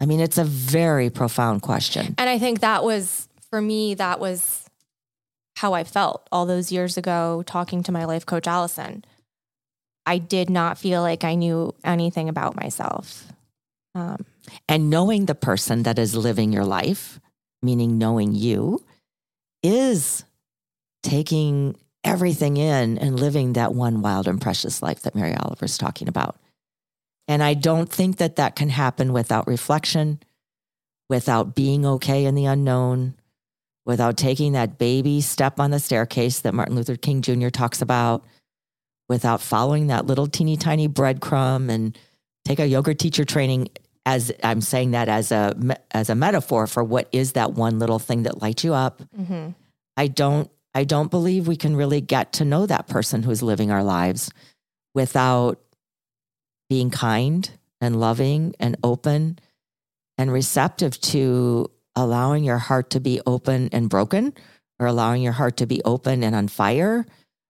[0.00, 2.16] I mean, it's a very profound question.
[2.18, 4.68] And I think that was, for me, that was
[5.54, 9.04] how I felt all those years ago talking to my life coach, Allison.
[10.06, 13.30] I did not feel like I knew anything about myself.
[13.94, 14.26] Um,
[14.68, 17.20] and knowing the person that is living your life,
[17.62, 18.84] meaning knowing you,
[19.62, 20.24] is
[21.04, 25.78] taking everything in and living that one wild and precious life that Mary Oliver is
[25.78, 26.36] talking about.
[27.28, 30.20] And I don't think that that can happen without reflection,
[31.08, 33.14] without being okay in the unknown,
[33.86, 37.48] without taking that baby step on the staircase that Martin Luther King Jr.
[37.48, 38.24] talks about,
[39.08, 41.96] without following that little teeny tiny breadcrumb and
[42.44, 43.68] take a yoga teacher training
[44.06, 45.54] as I'm saying that as a
[45.90, 49.02] as a metaphor for what is that one little thing that lights you up.
[49.16, 49.50] Mm-hmm.
[49.96, 53.70] I don't I don't believe we can really get to know that person who's living
[53.70, 54.30] our lives
[54.94, 55.60] without
[56.68, 57.50] being kind
[57.80, 59.38] and loving and open
[60.16, 64.32] and receptive to allowing your heart to be open and broken
[64.78, 67.04] or allowing your heart to be open and on fire,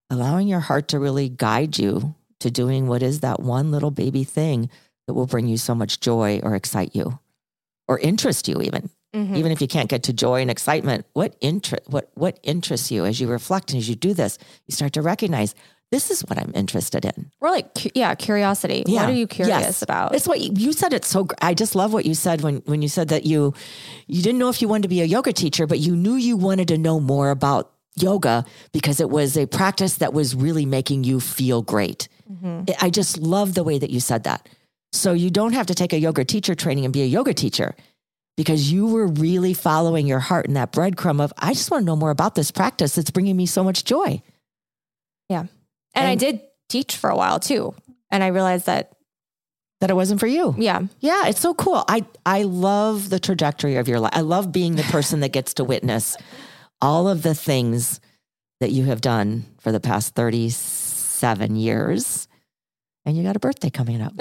[0.08, 4.24] allowing your heart to really guide you to doing what is that one little baby
[4.24, 4.70] thing
[5.06, 7.18] that will bring you so much joy or excite you
[7.86, 8.88] or interest you even.
[9.14, 9.36] Mhm.
[9.36, 13.04] Even if you can't get to joy and excitement, what interest what what interests you
[13.04, 14.38] as you reflect and as you do this,
[14.68, 15.54] you start to recognize
[15.90, 17.32] this is what I'm interested in.
[17.40, 18.84] Or like, cu- yeah, curiosity.
[18.86, 19.00] Yeah.
[19.00, 19.82] What are you curious Yes.
[19.82, 20.14] about?
[20.14, 20.92] It's what you, you said.
[20.92, 21.26] It's so.
[21.42, 23.52] I just love what you said when when you said that you
[24.06, 26.36] you didn't know if you wanted to be a yoga teacher, but you knew you
[26.36, 31.02] wanted to know more about yoga because it was a practice that was really making
[31.02, 32.08] you feel great.
[32.32, 32.70] Mhm.
[32.70, 34.48] I- I just love the way that you said that.
[34.92, 37.74] So you don't have to take a yoga teacher training and be a yoga teacher
[38.36, 41.86] because you were really following your heart in that breadcrumb of I just want to
[41.86, 42.96] know more about this practice.
[42.96, 44.22] It's bringing me so much joy.
[45.28, 45.44] Yeah.
[45.94, 47.74] and, I did teach for a while too.
[48.10, 48.92] And I realized that,
[49.80, 50.54] That it wasn't for you.
[50.58, 51.84] yeah, Yeah, it's so cool.
[51.88, 54.12] I I love the trajectory of your life.
[54.14, 56.16] I love being the person that gets to witness
[56.80, 58.00] all of the things
[58.60, 62.26] that you have done for the past 37 years.
[63.06, 64.12] And you got a birthday coming up.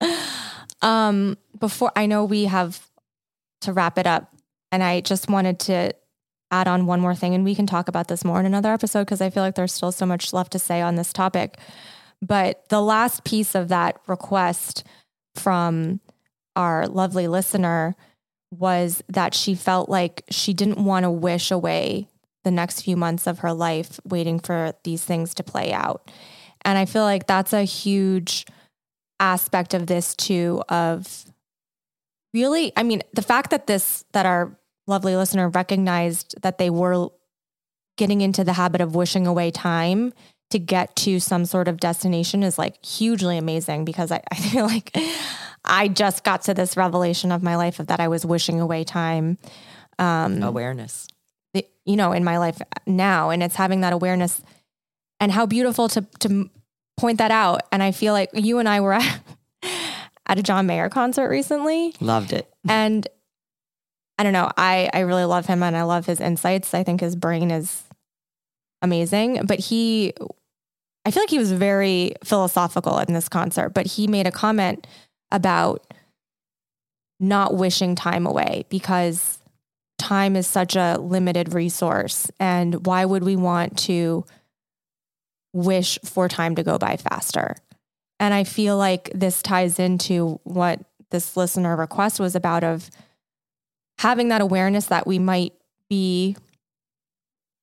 [0.82, 2.85] um, before I know we have
[3.66, 4.34] to wrap it up,
[4.72, 5.92] and I just wanted to
[6.50, 9.04] add on one more thing, and we can talk about this more in another episode
[9.04, 11.58] because I feel like there's still so much left to say on this topic.
[12.22, 14.84] But the last piece of that request
[15.34, 16.00] from
[16.54, 17.94] our lovely listener
[18.50, 22.08] was that she felt like she didn't want to wish away
[22.44, 26.10] the next few months of her life waiting for these things to play out.
[26.64, 28.46] And I feel like that's a huge
[29.18, 31.26] aspect of this too of
[32.36, 34.42] really I mean the fact that this that our
[34.86, 37.08] lovely listener recognized that they were
[37.96, 40.12] getting into the habit of wishing away time
[40.50, 44.66] to get to some sort of destination is like hugely amazing because I, I feel
[44.66, 44.90] like
[45.64, 48.84] I just got to this revelation of my life of that I was wishing away
[48.84, 49.38] time
[49.98, 51.08] um Awareness.
[51.54, 54.42] the- you know in my life now and it's having that awareness
[55.20, 56.28] and how beautiful to to
[57.02, 59.20] point that out and i feel like you and i were at,
[60.26, 61.94] at a john mayer concert recently.
[62.00, 62.52] Loved it.
[62.68, 63.06] and
[64.18, 66.74] i don't know i i really love him and i love his insights.
[66.74, 67.82] I think his brain is
[68.82, 70.12] amazing but he
[71.04, 74.86] i feel like he was very philosophical in this concert but he made a comment
[75.32, 75.86] about
[77.18, 79.38] not wishing time away because
[79.98, 84.24] time is such a limited resource and why would we want to
[85.54, 87.56] wish for time to go by faster
[88.20, 92.90] and i feel like this ties into what this listener request was about of
[93.98, 95.52] having that awareness that we might
[95.88, 96.36] be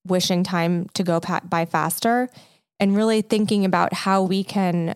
[0.05, 2.29] wishing time to go by faster
[2.79, 4.95] and really thinking about how we can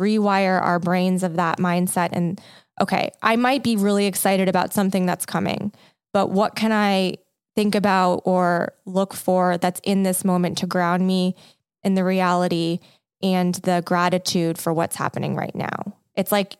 [0.00, 2.40] rewire our brains of that mindset and
[2.80, 5.72] okay i might be really excited about something that's coming
[6.12, 7.14] but what can I
[7.54, 11.34] think about or look for that's in this moment to ground me
[11.82, 12.78] in the reality
[13.22, 15.96] and the gratitude for what's happening right now?
[16.16, 16.56] It's like,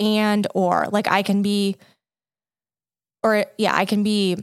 [0.00, 1.76] and or like I can be,
[3.22, 4.36] or yeah, I can be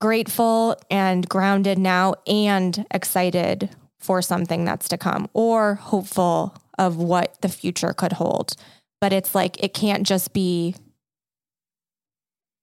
[0.00, 7.40] grateful and grounded now and excited for something that's to come or hopeful of what
[7.40, 8.56] the future could hold.
[9.00, 10.74] But it's like, it can't just be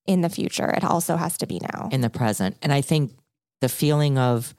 [0.06, 0.70] in the future.
[0.70, 1.90] It also has to be now.
[1.92, 2.58] in the present.
[2.62, 3.14] And I think
[3.62, 4.54] the feeling of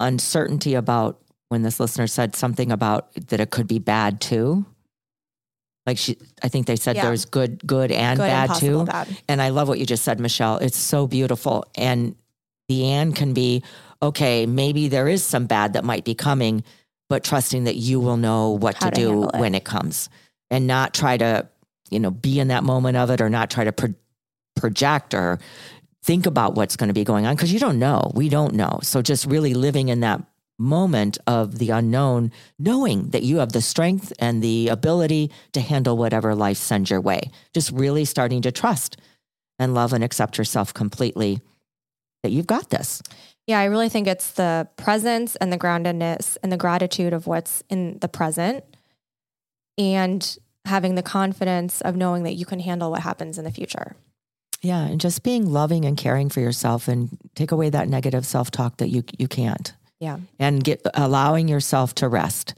[0.00, 4.64] uncertainty about when this listener said something about that it could be bad too.
[5.86, 7.06] Like she, I think they said Yeah.
[7.06, 8.84] there's good, good and Good bad and too.
[8.84, 9.08] bad.
[9.28, 10.58] And I love what you just said, Michelle.
[10.58, 11.64] It's so beautiful.
[11.74, 12.14] And
[12.68, 13.62] the and can be,
[14.02, 16.62] okay, maybe there is some bad that might be coming,
[17.08, 19.36] but trusting that you will know what to, to do it.
[19.40, 20.08] when it comes
[20.50, 21.48] and not try to,
[21.90, 23.94] you know, be in that moment of it or not try to pro-
[24.54, 25.38] project or
[26.02, 28.10] think about what's going to be going on because you don't know.
[28.14, 28.80] We don't know.
[28.82, 30.22] So just really living in that
[30.58, 35.96] moment of the unknown, knowing that you have the strength and the ability to handle
[35.96, 37.30] whatever life sends your way.
[37.54, 38.98] Just really starting to trust
[39.58, 41.40] and love and accept yourself completely
[42.22, 43.02] that you've got this.
[43.46, 47.62] Yeah, I really think it's the presence and the groundedness and the gratitude of what's
[47.70, 48.64] in the present
[49.78, 53.96] and having the confidence of knowing that you can handle what happens in the future.
[54.62, 58.76] Yeah, and just being loving and caring for yourself and take away that negative self-talk
[58.78, 59.72] that you you can't.
[60.00, 60.18] Yeah.
[60.38, 62.54] And get allowing yourself to rest.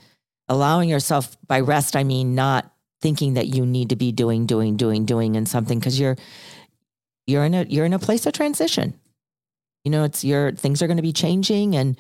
[0.49, 4.77] Allowing yourself by rest I mean not thinking that you need to be doing doing
[4.77, 6.17] doing doing and something because you're
[7.27, 8.95] you're in a you're in a place of transition.
[9.85, 11.97] You know, it's your things are going to be changing and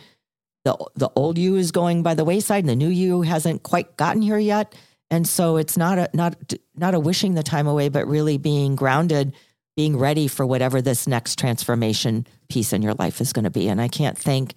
[0.64, 3.96] the the old you is going by the wayside and the new you hasn't quite
[3.96, 4.74] gotten here yet.
[5.10, 6.36] And so it's not a not
[6.74, 9.34] not a wishing the time away, but really being grounded,
[9.76, 13.68] being ready for whatever this next transformation piece in your life is going to be.
[13.68, 14.54] And I can't thank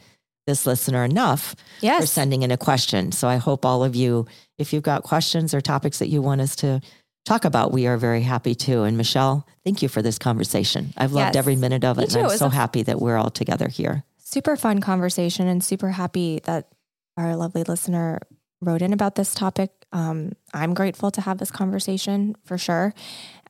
[0.47, 2.01] this listener enough Yes.
[2.01, 3.11] for sending in a question.
[3.11, 6.41] So I hope all of you, if you've got questions or topics that you want
[6.41, 6.82] us to
[7.26, 8.84] talk about, we are very happy to.
[8.84, 10.93] And Michelle, thank you for this conversation.
[10.97, 11.39] I've loved Yes.
[11.39, 12.13] every minute of it.
[12.16, 14.03] And I'm so happy that we're all together here.
[14.28, 16.68] super fun conversation and super happy that
[17.16, 18.20] our lovely listener
[18.61, 19.70] wrote in about this topic.
[19.93, 22.93] Um, I'm grateful to have this conversation for sure.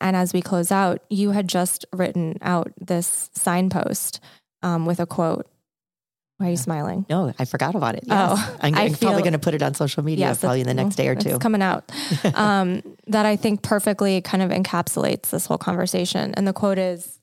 [0.01, 4.19] And as we close out, you had just written out this signpost
[4.61, 5.47] um, with a quote.
[6.37, 7.05] Why are you smiling?
[7.09, 8.03] No, I forgot about it.
[8.09, 10.61] Oh, I'm, I I'm feel- probably going to put it on social media Yes, probably
[10.61, 11.29] in the next day or two.
[11.29, 11.89] it's coming out.
[12.33, 16.33] um, that I think perfectly kind of encapsulates this whole conversation.
[16.35, 17.19] And the quote is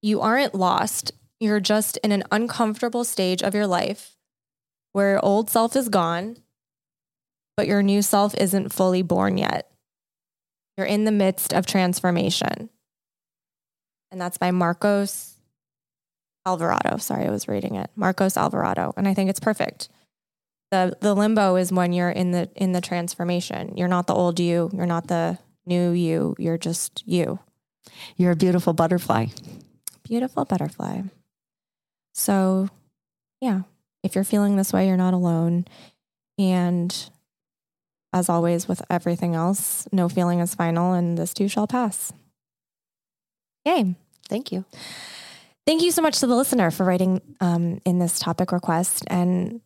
[0.00, 1.12] You aren't lost.
[1.38, 4.16] You're just in an uncomfortable stage of your life
[4.92, 6.36] where your old self is gone,
[7.56, 9.70] but your new self isn't fully born yet.
[10.76, 12.70] You're in the midst of transformation.
[14.10, 15.34] And that's by Marcos
[16.46, 16.96] Alvarado.
[16.98, 17.90] Sorry, I was reading it.
[17.96, 18.92] Marcos Alvarado.
[18.96, 19.88] And I think it's perfect
[20.72, 23.76] the the limbo is when you're in the in the transformation.
[23.76, 24.70] You're not the old you.
[24.72, 26.34] You're not the new you.
[26.38, 27.38] You're just you.
[28.16, 29.26] You're a beautiful butterfly.
[30.02, 31.02] Beautiful butterfly.
[32.14, 32.68] So,
[33.40, 33.62] yeah,
[34.02, 35.66] if you're feeling this way, you're not alone.
[36.38, 37.10] And
[38.12, 42.12] as always, with everything else, no feeling is final, and this too shall pass.
[43.64, 43.94] Yay.
[44.28, 44.64] Thank you.
[45.66, 49.04] Thank you so much to the listener for writing um, in this topic request.
[49.08, 49.60] And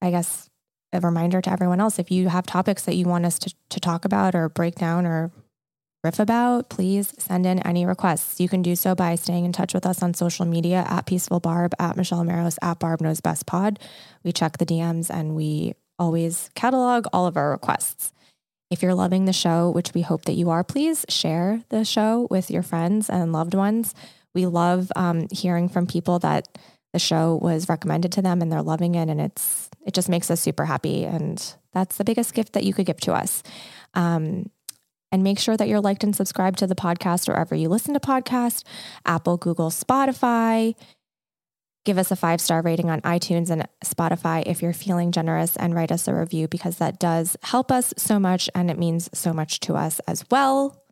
[0.00, 0.48] I guess
[0.92, 3.80] a reminder to everyone else if you have topics that you want us to, to
[3.80, 5.32] talk about or break down or
[6.04, 8.40] riff about, please send in any requests.
[8.40, 11.40] You can do so by staying in touch with us on social media at Peaceful
[11.40, 13.80] Barb, at Michelle Maros, at Barb Knows Best Pod.
[14.22, 18.12] We check the DMs and we always catalog all of our requests.
[18.70, 22.26] If you're loving the show, which we hope that you are, please share the show
[22.30, 23.94] with your friends and loved ones.
[24.34, 26.48] We love um, hearing from people that
[26.92, 30.30] the show was recommended to them and they're loving it, and it's it just makes
[30.30, 33.42] us super happy, and that's the biggest gift that you could give to us.
[33.94, 34.50] Um,
[35.12, 38.00] and make sure that you're liked and subscribed to the podcast wherever you listen to
[38.00, 38.64] podcasts,
[39.04, 40.74] Apple, Google, Spotify.
[41.86, 45.72] Give us a five star rating on iTunes and Spotify if you're feeling generous and
[45.72, 49.32] write us a review because that does help us so much and it means so
[49.32, 50.82] much to us as well.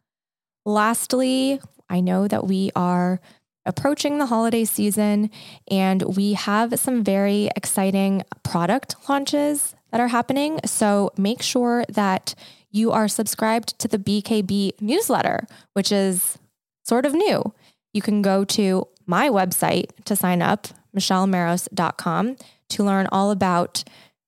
[0.64, 3.20] Lastly, I know that we are
[3.66, 5.30] approaching the holiday season
[5.68, 10.61] and we have some very exciting product launches that are happening.
[10.64, 12.36] So make sure that
[12.70, 16.38] you are subscribed to the BKB newsletter, which is
[16.84, 17.53] sort of new.
[17.92, 22.36] You can go to my website to sign up, michellemaros.com,
[22.70, 23.84] to learn all about.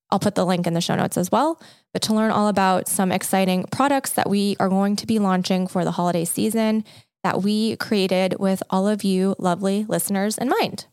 [0.09, 1.61] I'll put the link in the show notes as well,
[1.91, 5.67] but to learn all about some exciting products that we are going to be launching
[5.67, 6.85] for the holiday season
[7.23, 10.85] that we created with all of you lovely listeners in mind.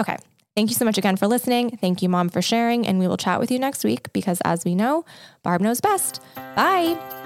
[0.00, 0.16] Okay.
[0.54, 1.76] Thank you so much again for listening.
[1.76, 2.86] Thank you, Mom, for sharing.
[2.86, 5.04] And we will chat with you next week because, as we know,
[5.42, 6.22] Barb knows best.
[6.34, 7.25] Bye.